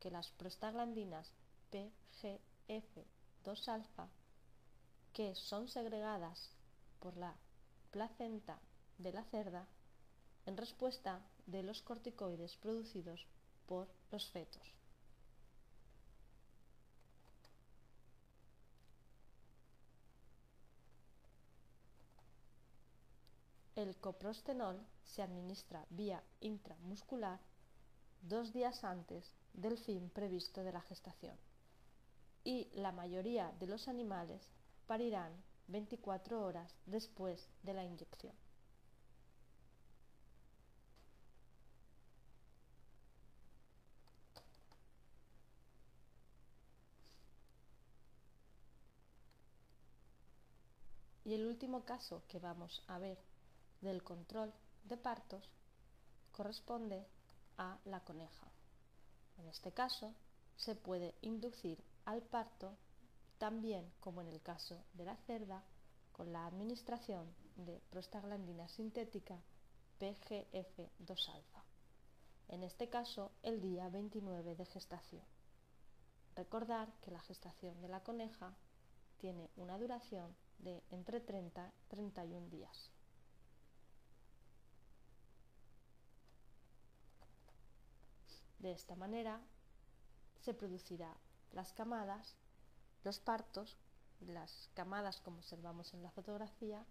que 0.00 0.10
las 0.10 0.30
prostaglandinas 0.32 1.32
PGF2-alfa 1.70 4.08
que 5.12 5.34
son 5.34 5.68
segregadas 5.68 6.50
por 6.98 7.16
la 7.16 7.36
placenta 7.90 8.60
de 8.98 9.12
la 9.12 9.24
cerda 9.24 9.66
en 10.46 10.56
respuesta 10.56 11.20
de 11.46 11.62
los 11.62 11.82
corticoides 11.82 12.56
producidos 12.56 13.26
por 13.66 13.88
los 14.10 14.30
fetos. 14.30 14.81
El 23.74 23.96
coprostenol 23.96 24.78
se 25.04 25.22
administra 25.22 25.86
vía 25.88 26.22
intramuscular 26.40 27.40
dos 28.20 28.52
días 28.52 28.84
antes 28.84 29.24
del 29.54 29.78
fin 29.78 30.10
previsto 30.10 30.62
de 30.62 30.72
la 30.72 30.82
gestación 30.82 31.36
y 32.44 32.68
la 32.74 32.92
mayoría 32.92 33.50
de 33.58 33.66
los 33.66 33.88
animales 33.88 34.42
parirán 34.86 35.32
24 35.68 36.44
horas 36.44 36.70
después 36.84 37.48
de 37.62 37.72
la 37.72 37.84
inyección. 37.84 38.34
Y 51.24 51.34
el 51.34 51.46
último 51.46 51.84
caso 51.84 52.22
que 52.28 52.38
vamos 52.38 52.82
a 52.88 52.98
ver 52.98 53.31
del 53.82 54.02
control 54.02 54.52
de 54.84 54.96
partos 54.96 55.50
corresponde 56.32 57.06
a 57.58 57.78
la 57.84 58.00
coneja. 58.00 58.50
En 59.38 59.48
este 59.48 59.72
caso, 59.72 60.14
se 60.56 60.74
puede 60.74 61.14
inducir 61.20 61.82
al 62.04 62.22
parto 62.22 62.76
también 63.38 63.92
como 64.00 64.20
en 64.22 64.28
el 64.28 64.40
caso 64.40 64.84
de 64.94 65.04
la 65.04 65.16
cerda 65.26 65.62
con 66.12 66.32
la 66.32 66.46
administración 66.46 67.26
de 67.56 67.80
prostaglandina 67.90 68.68
sintética 68.68 69.38
PGF2-alfa. 70.00 71.64
En 72.48 72.62
este 72.62 72.88
caso, 72.88 73.32
el 73.42 73.60
día 73.60 73.88
29 73.88 74.54
de 74.54 74.66
gestación. 74.66 75.24
Recordar 76.36 76.92
que 77.00 77.10
la 77.10 77.20
gestación 77.20 77.80
de 77.80 77.88
la 77.88 78.02
coneja 78.02 78.54
tiene 79.18 79.50
una 79.56 79.78
duración 79.78 80.34
de 80.58 80.82
entre 80.90 81.20
30 81.20 81.72
y 81.84 81.88
31 81.88 82.48
días. 82.48 82.90
De 88.62 88.70
esta 88.70 88.94
manera 88.94 89.40
se 90.40 90.54
producirá 90.54 91.12
las 91.50 91.72
camadas, 91.72 92.36
los 93.02 93.18
partos, 93.18 93.76
las 94.20 94.70
camadas 94.74 95.20
como 95.20 95.38
observamos 95.38 95.92
en 95.94 96.02
la 96.04 96.12
fotografía, 96.12 96.86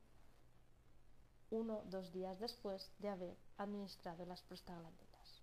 uno 1.49 1.77
o 1.79 1.83
dos 1.85 2.11
días 2.11 2.39
después 2.39 2.91
de 2.99 3.07
haber 3.07 3.37
administrado 3.57 4.25
las 4.25 4.41
prostaglandinas. 4.41 5.41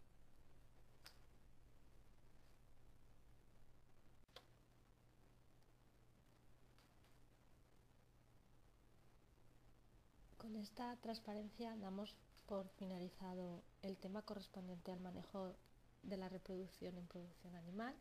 Con 10.36 10.56
esta 10.56 10.94
transparencia 10.96 11.74
damos 11.76 12.14
por 12.46 12.68
finalizado 12.76 13.62
el 13.80 13.96
tema 13.96 14.20
correspondiente 14.20 14.92
al 14.92 15.00
manejo 15.00 15.54
de 16.02 16.16
la 16.16 16.28
reproducción 16.28 16.96
en 16.96 17.06
producción 17.06 17.54
animal, 17.56 17.94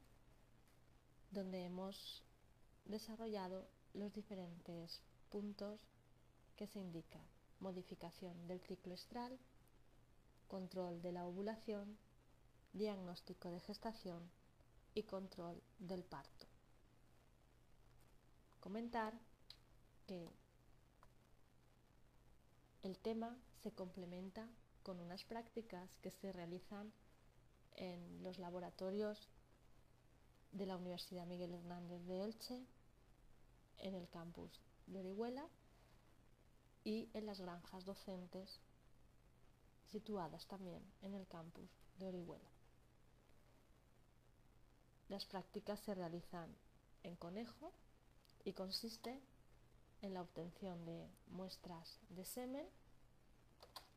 donde 1.32 1.66
hemos 1.66 2.24
desarrollado 2.86 3.68
los 3.94 4.14
diferentes 4.14 5.02
puntos 5.30 5.82
que 6.56 6.68
se 6.68 6.80
indican. 6.80 7.24
Modificación 7.60 8.48
del 8.48 8.62
ciclo 8.62 8.94
estral, 8.94 9.38
control 10.48 11.02
de 11.02 11.12
la 11.12 11.26
ovulación, 11.26 11.98
diagnóstico 12.74 13.50
de 13.50 13.60
gestación 13.60 14.30
y 14.94 15.04
control 15.04 15.62
del 15.80 16.04
parto. 16.04 16.46
Comentar 18.60 19.14
que 20.06 20.30
el 22.84 22.98
tema 23.00 23.38
se 23.62 23.72
complementa 23.72 24.48
con 24.84 25.00
unas 25.00 25.24
prácticas 25.26 25.90
que 26.00 26.12
se 26.12 26.32
realizan 26.32 26.94
en 27.78 28.24
los 28.24 28.38
laboratorios 28.40 29.30
de 30.52 30.66
la 30.66 30.76
Universidad 30.76 31.26
Miguel 31.26 31.54
Hernández 31.54 32.04
de 32.06 32.24
Elche, 32.24 32.66
en 33.78 33.94
el 33.94 34.10
campus 34.10 34.62
de 34.88 35.00
Orihuela 35.00 35.48
y 36.84 37.10
en 37.14 37.26
las 37.26 37.40
granjas 37.40 37.86
docentes 37.86 38.60
situadas 39.92 40.46
también 40.48 40.84
en 41.02 41.14
el 41.14 41.28
campus 41.28 41.70
de 42.00 42.08
Orihuela. 42.08 42.50
Las 45.10 45.26
prácticas 45.26 45.80
se 45.82 45.94
realizan 45.94 46.54
en 47.04 47.16
conejo 47.16 47.72
y 48.44 48.54
consiste 48.54 49.22
en 50.02 50.14
la 50.14 50.22
obtención 50.22 50.86
de 50.86 51.10
muestras 51.28 52.00
de 52.10 52.26
semen, 52.26 52.68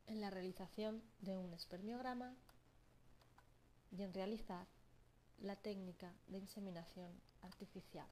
en 0.06 0.20
la 0.20 0.30
realización 0.30 1.02
de 1.20 1.36
un 1.36 1.52
espermiograma 1.52 2.36
y 3.90 4.02
en 4.02 4.12
realizar 4.14 4.66
la 5.38 5.56
técnica 5.56 6.12
de 6.28 6.38
inseminación 6.38 7.12
artificial. 7.42 8.06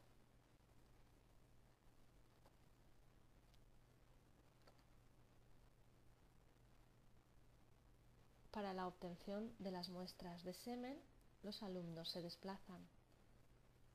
Para 8.51 8.73
la 8.73 8.89
obtención 8.89 9.55
de 9.59 9.71
las 9.71 9.89
muestras 9.89 10.43
de 10.43 10.53
semen, 10.53 10.99
los 11.43 11.63
alumnos 11.63 12.11
se 12.11 12.23
desplazan 12.23 12.89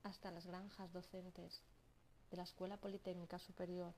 hasta 0.03 0.31
las 0.31 0.45
granjas 0.45 0.93
docentes 0.93 1.61
de 2.31 2.37
la 2.37 2.43
Escuela 2.43 2.77
Politécnica 2.77 3.39
Superior 3.39 3.93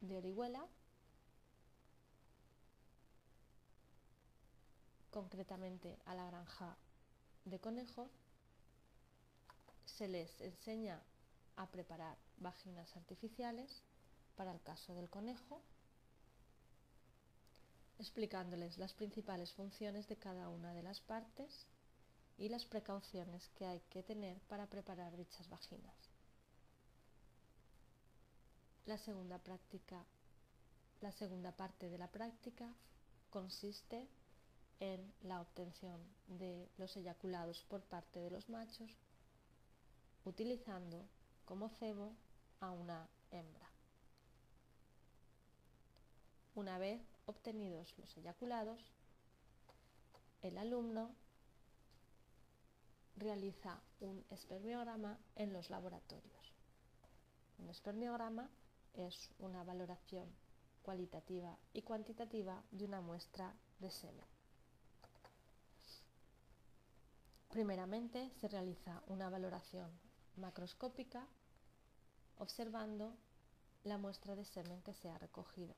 de 0.00 0.16
Orihuela, 0.16 0.66
concretamente 5.16 5.98
a 6.04 6.14
la 6.14 6.26
granja 6.26 6.76
de 7.46 7.58
conejos, 7.58 8.10
se 9.86 10.08
les 10.08 10.30
enseña 10.42 11.02
a 11.56 11.66
preparar 11.70 12.18
vaginas 12.36 12.94
artificiales 12.98 13.82
para 14.36 14.52
el 14.52 14.60
caso 14.60 14.92
del 14.92 15.08
conejo, 15.08 15.62
explicándoles 17.98 18.76
las 18.76 18.92
principales 18.92 19.54
funciones 19.54 20.06
de 20.06 20.18
cada 20.18 20.50
una 20.50 20.74
de 20.74 20.82
las 20.82 21.00
partes 21.00 21.64
y 22.36 22.50
las 22.50 22.66
precauciones 22.66 23.48
que 23.56 23.64
hay 23.64 23.80
que 23.88 24.02
tener 24.02 24.38
para 24.50 24.66
preparar 24.66 25.16
dichas 25.16 25.48
vaginas. 25.48 25.96
La 28.84 28.98
segunda 28.98 29.38
práctica, 29.38 30.04
la 31.00 31.12
segunda 31.12 31.52
parte 31.52 31.88
de 31.88 31.96
la 31.96 32.08
práctica 32.08 32.70
consiste 33.30 34.06
en 34.80 35.12
la 35.22 35.40
obtención 35.40 36.00
de 36.26 36.68
los 36.76 36.96
eyaculados 36.96 37.64
por 37.68 37.82
parte 37.82 38.20
de 38.20 38.30
los 38.30 38.48
machos 38.48 38.90
utilizando 40.24 41.06
como 41.44 41.68
cebo 41.68 42.12
a 42.60 42.70
una 42.72 43.08
hembra. 43.30 43.70
Una 46.54 46.78
vez 46.78 47.00
obtenidos 47.26 47.94
los 47.98 48.16
eyaculados, 48.16 48.80
el 50.42 50.58
alumno 50.58 51.14
realiza 53.16 53.80
un 54.00 54.24
espermiograma 54.30 55.18
en 55.36 55.52
los 55.52 55.70
laboratorios. 55.70 56.54
Un 57.58 57.68
espermiograma 57.68 58.50
es 58.94 59.30
una 59.38 59.64
valoración 59.64 60.28
cualitativa 60.82 61.56
y 61.72 61.82
cuantitativa 61.82 62.62
de 62.70 62.84
una 62.84 63.00
muestra 63.00 63.54
de 63.78 63.90
semen. 63.90 64.35
Primeramente 67.56 68.30
se 68.38 68.48
realiza 68.48 69.02
una 69.06 69.30
valoración 69.30 69.90
macroscópica 70.36 71.26
observando 72.36 73.16
la 73.84 73.96
muestra 73.96 74.36
de 74.36 74.44
semen 74.44 74.82
que 74.82 74.92
se 74.92 75.08
ha 75.08 75.16
recogido, 75.16 75.74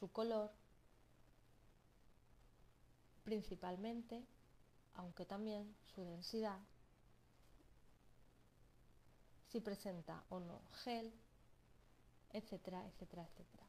su 0.00 0.10
color 0.10 0.50
principalmente, 3.22 4.20
aunque 4.94 5.24
también 5.24 5.76
su 5.94 6.02
densidad, 6.02 6.58
si 9.52 9.60
presenta 9.60 10.24
o 10.28 10.40
no 10.40 10.60
gel, 10.82 11.12
etcétera, 12.32 12.84
etcétera, 12.84 13.22
etcétera. 13.22 13.64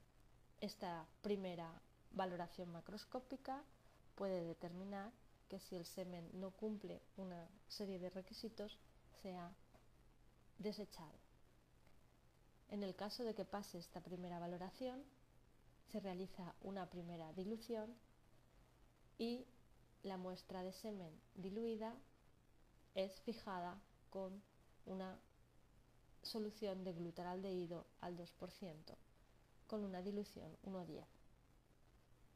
Esta 0.60 1.06
primera 1.22 1.72
valoración 2.14 2.72
macroscópica 2.72 3.62
puede 4.16 4.44
determinar 4.44 5.12
que 5.50 5.60
si 5.60 5.76
el 5.76 5.86
semen 5.86 6.30
no 6.34 6.52
cumple 6.52 7.02
una 7.16 7.48
serie 7.68 8.00
de 8.00 8.10
requisitos, 8.10 8.78
sea 9.22 9.54
desechado. 10.58 11.18
En 12.70 12.84
el 12.84 12.96
caso 12.96 13.24
de 13.24 13.34
que 13.34 13.46
pase 13.46 13.78
esta 13.78 14.02
primera 14.02 14.40
valoración, 14.40 15.04
se 15.92 16.00
realiza 16.00 16.54
una 16.62 16.90
primera 16.90 17.32
dilución 17.34 17.96
y 19.18 19.46
la 20.04 20.18
muestra 20.18 20.64
de 20.64 20.74
semen 20.74 21.12
diluida 21.36 21.96
es 22.94 23.20
fijada 23.22 23.80
con 24.10 24.42
una 24.86 25.18
solución 26.24 26.84
de 26.84 26.94
glutaraldehído 26.94 27.86
al 28.02 28.18
2% 28.18 28.96
con 29.68 29.84
una 29.84 30.02
dilución 30.02 30.58
1,10. 30.64 31.06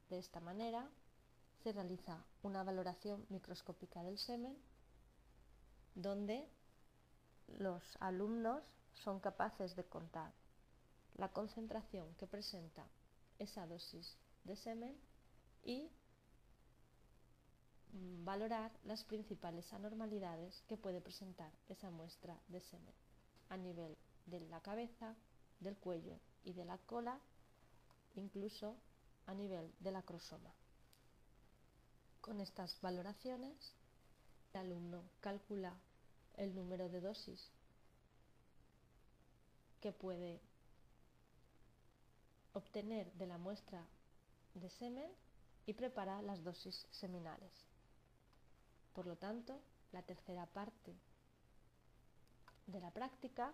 De 0.09 0.19
esta 0.19 0.39
manera 0.39 0.89
se 1.63 1.71
realiza 1.71 2.23
una 2.43 2.63
valoración 2.63 3.25
microscópica 3.29 4.03
del 4.03 4.17
semen 4.17 4.57
donde 5.95 6.47
los 7.59 7.83
alumnos 7.99 8.63
son 9.03 9.19
capaces 9.19 9.75
de 9.75 9.83
contar 9.83 10.31
la 11.15 11.29
concentración 11.29 12.13
que 12.15 12.27
presenta 12.27 12.85
esa 13.37 13.67
dosis 13.67 14.17
de 14.43 14.55
semen 14.55 14.95
y 15.63 15.89
mm, 17.93 18.25
valorar 18.25 18.71
las 18.83 19.03
principales 19.03 19.71
anormalidades 19.73 20.63
que 20.67 20.77
puede 20.77 21.01
presentar 21.01 21.51
esa 21.67 21.89
muestra 21.89 22.39
de 22.47 22.61
semen 22.61 22.95
a 23.49 23.57
nivel 23.57 23.97
de 24.25 24.39
la 24.39 24.61
cabeza, 24.61 25.15
del 25.59 25.75
cuello 25.77 26.17
y 26.43 26.53
de 26.53 26.65
la 26.65 26.77
cola, 26.79 27.19
incluso 28.15 28.77
a 29.25 29.33
nivel 29.33 29.73
del 29.79 29.97
acrosoma. 29.97 30.53
Con 32.21 32.39
estas 32.39 32.79
valoraciones, 32.81 33.73
el 34.53 34.61
alumno 34.61 35.03
calcula 35.21 35.73
el 36.37 36.53
número 36.55 36.87
de 36.87 37.01
dosis 37.01 37.51
que 39.81 39.91
puede 39.91 40.39
obtener 42.53 43.11
de 43.13 43.25
la 43.25 43.37
muestra 43.37 43.83
de 44.53 44.69
semen 44.69 45.11
y 45.65 45.73
prepara 45.73 46.21
las 46.21 46.43
dosis 46.43 46.85
seminales. 46.91 47.51
Por 48.93 49.07
lo 49.07 49.15
tanto, 49.15 49.59
la 49.91 50.03
tercera 50.03 50.45
parte 50.45 50.93
de 52.67 52.79
la 52.79 52.91
práctica 52.91 53.51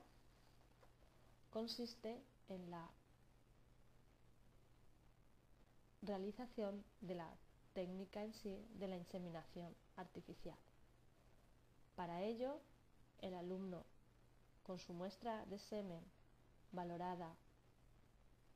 consiste 1.52 2.22
en 2.50 2.70
la 2.70 2.90
realización 6.02 6.84
de 7.02 7.16
la 7.16 7.34
técnica 7.78 8.24
en 8.24 8.34
sí 8.34 8.66
de 8.80 8.88
la 8.88 8.98
inseminación 8.98 9.72
artificial. 9.98 10.58
Para 11.96 12.24
ello, 12.24 12.60
el 13.20 13.36
alumno, 13.36 13.86
con 14.64 14.80
su 14.80 14.94
muestra 14.94 15.46
de 15.46 15.60
semen 15.60 16.04
valorada 16.72 17.36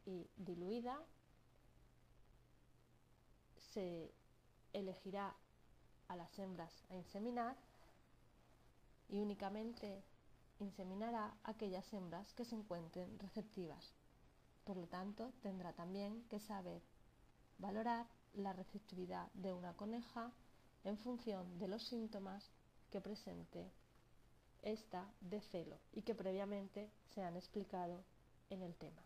y 0.08 0.28
diluida, 0.38 1.00
se 3.74 4.12
elegirá 4.74 5.36
a 6.08 6.16
las 6.16 6.40
hembras 6.40 6.84
a 6.90 6.96
inseminar 6.96 7.56
y 9.08 9.20
únicamente 9.20 10.04
inseminará 10.58 11.38
aquellas 11.44 11.94
hembras 11.94 12.34
que 12.34 12.44
se 12.44 12.56
encuentren 12.56 13.20
receptivas. 13.20 13.94
Por 14.64 14.78
lo 14.78 14.88
tanto, 14.88 15.32
tendrá 15.44 15.74
también 15.74 16.24
que 16.28 16.40
saber 16.40 16.82
valorar 17.60 18.08
la 18.34 18.54
receptividad 18.54 19.32
de 19.34 19.54
una 19.54 19.74
coneja 19.74 20.32
en 20.84 20.98
función 20.98 21.60
de 21.60 21.68
los 21.68 21.88
síntomas 21.88 22.50
que 22.90 23.02
presente 23.02 23.72
esta 24.62 25.12
de 25.22 25.42
celo 25.42 25.78
y 25.94 26.02
que 26.02 26.16
previamente 26.16 26.90
se 27.14 27.24
han 27.24 27.36
explicado 27.36 28.04
en 28.50 28.62
el 28.62 28.76
tema. 28.76 29.02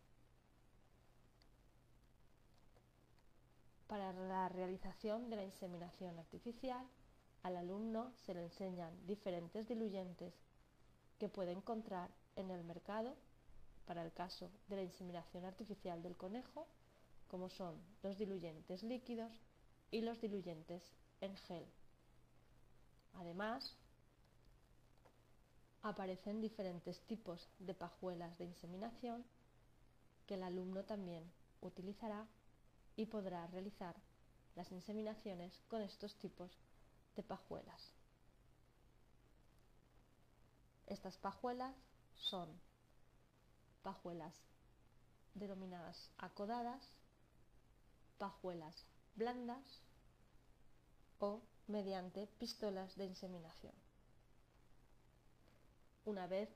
Para 3.88 4.12
la 4.14 4.50
realización 4.50 5.30
de 5.30 5.36
la 5.36 5.44
inseminación 5.44 6.18
artificial, 6.18 6.86
al 7.44 7.58
alumno 7.58 8.12
se 8.26 8.34
le 8.34 8.44
enseñan 8.44 8.92
diferentes 9.06 9.68
diluyentes 9.68 10.34
que 11.20 11.30
puede 11.30 11.52
encontrar 11.52 12.10
en 12.36 12.50
el 12.50 12.64
mercado 12.64 13.16
para 13.86 14.04
el 14.04 14.12
caso 14.12 14.50
de 14.68 14.78
la 14.78 14.82
inseminación 14.82 15.46
artificial 15.46 16.02
del 16.02 16.18
conejo, 16.18 16.68
como 17.36 17.50
son 17.50 17.76
los 18.02 18.18
diluyentes 18.18 18.82
líquidos 18.82 19.30
y 19.92 20.00
los 20.00 20.22
diluyentes 20.22 20.82
en 21.20 21.36
gel. 21.36 21.66
Además, 23.16 23.76
aparecen 25.82 26.40
diferentes 26.40 26.98
tipos 27.08 27.46
de 27.60 27.74
pajuelas 27.74 28.38
de 28.38 28.46
inseminación 28.46 29.26
que 30.26 30.36
el 30.36 30.44
alumno 30.44 30.86
también 30.86 31.30
utilizará 31.60 32.26
y 32.96 33.06
podrá 33.06 33.46
realizar 33.48 33.98
las 34.56 34.72
inseminaciones 34.72 35.60
con 35.68 35.82
estos 35.82 36.16
tipos 36.16 36.58
de 37.18 37.24
pajuelas. 37.24 37.92
Estas 40.88 41.18
pajuelas 41.18 41.76
son 42.16 42.48
pajuelas 43.84 44.34
denominadas 45.36 46.10
acodadas, 46.18 46.82
pajuelas 48.18 48.86
blandas 49.16 49.84
o 51.20 51.42
mediante 51.68 52.28
pistolas 52.40 52.96
de 52.96 53.06
inseminación. 53.06 53.74
Una 56.06 56.28
vez 56.28 56.50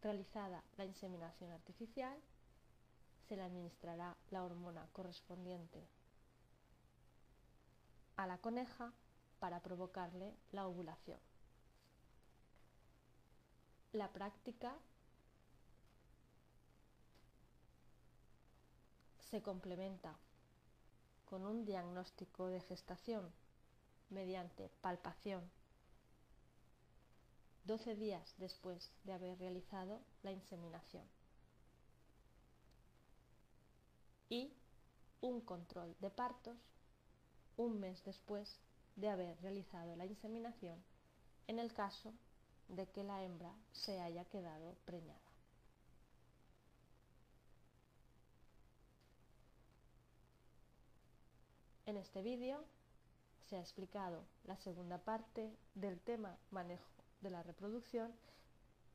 realizada 0.00 0.64
la 0.76 0.84
inseminación 0.84 1.52
artificial, 1.52 2.18
se 3.28 3.36
le 3.36 3.42
administrará 3.42 4.16
la 4.30 4.44
hormona 4.44 4.88
correspondiente 4.92 5.86
a 8.16 8.26
la 8.26 8.38
coneja 8.38 8.92
para 9.38 9.60
provocarle 9.60 10.36
la 10.50 10.66
ovulación. 10.66 11.18
La 13.92 14.12
práctica 14.12 14.76
se 19.30 19.42
complementa 19.42 20.16
con 21.32 21.46
un 21.46 21.64
diagnóstico 21.64 22.48
de 22.48 22.60
gestación 22.60 23.32
mediante 24.10 24.68
palpación 24.82 25.40
12 27.64 27.94
días 27.94 28.34
después 28.36 28.92
de 29.04 29.14
haber 29.14 29.38
realizado 29.38 30.02
la 30.22 30.30
inseminación 30.30 31.06
y 34.28 34.52
un 35.22 35.40
control 35.40 35.96
de 36.00 36.10
partos 36.10 36.58
un 37.56 37.80
mes 37.80 38.04
después 38.04 38.60
de 38.96 39.08
haber 39.08 39.40
realizado 39.40 39.96
la 39.96 40.04
inseminación 40.04 40.84
en 41.46 41.58
el 41.58 41.72
caso 41.72 42.12
de 42.68 42.86
que 42.90 43.04
la 43.04 43.24
hembra 43.24 43.54
se 43.72 43.98
haya 44.02 44.26
quedado 44.26 44.76
preñada. 44.84 45.31
En 51.92 51.98
este 51.98 52.22
vídeo 52.22 52.64
se 53.42 53.56
ha 53.56 53.60
explicado 53.60 54.24
la 54.44 54.56
segunda 54.56 54.96
parte 54.96 55.54
del 55.74 56.00
tema 56.00 56.38
manejo 56.50 56.90
de 57.20 57.28
la 57.28 57.42
reproducción 57.42 58.14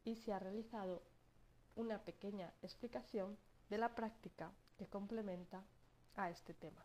y 0.03 0.15
se 0.15 0.33
ha 0.33 0.39
realizado 0.39 1.03
una 1.75 2.03
pequeña 2.03 2.51
explicación 2.63 3.37
de 3.69 3.77
la 3.77 3.93
práctica 3.93 4.51
que 4.79 4.87
complementa 4.87 5.63
a 6.15 6.31
este 6.31 6.55
tema. 6.55 6.83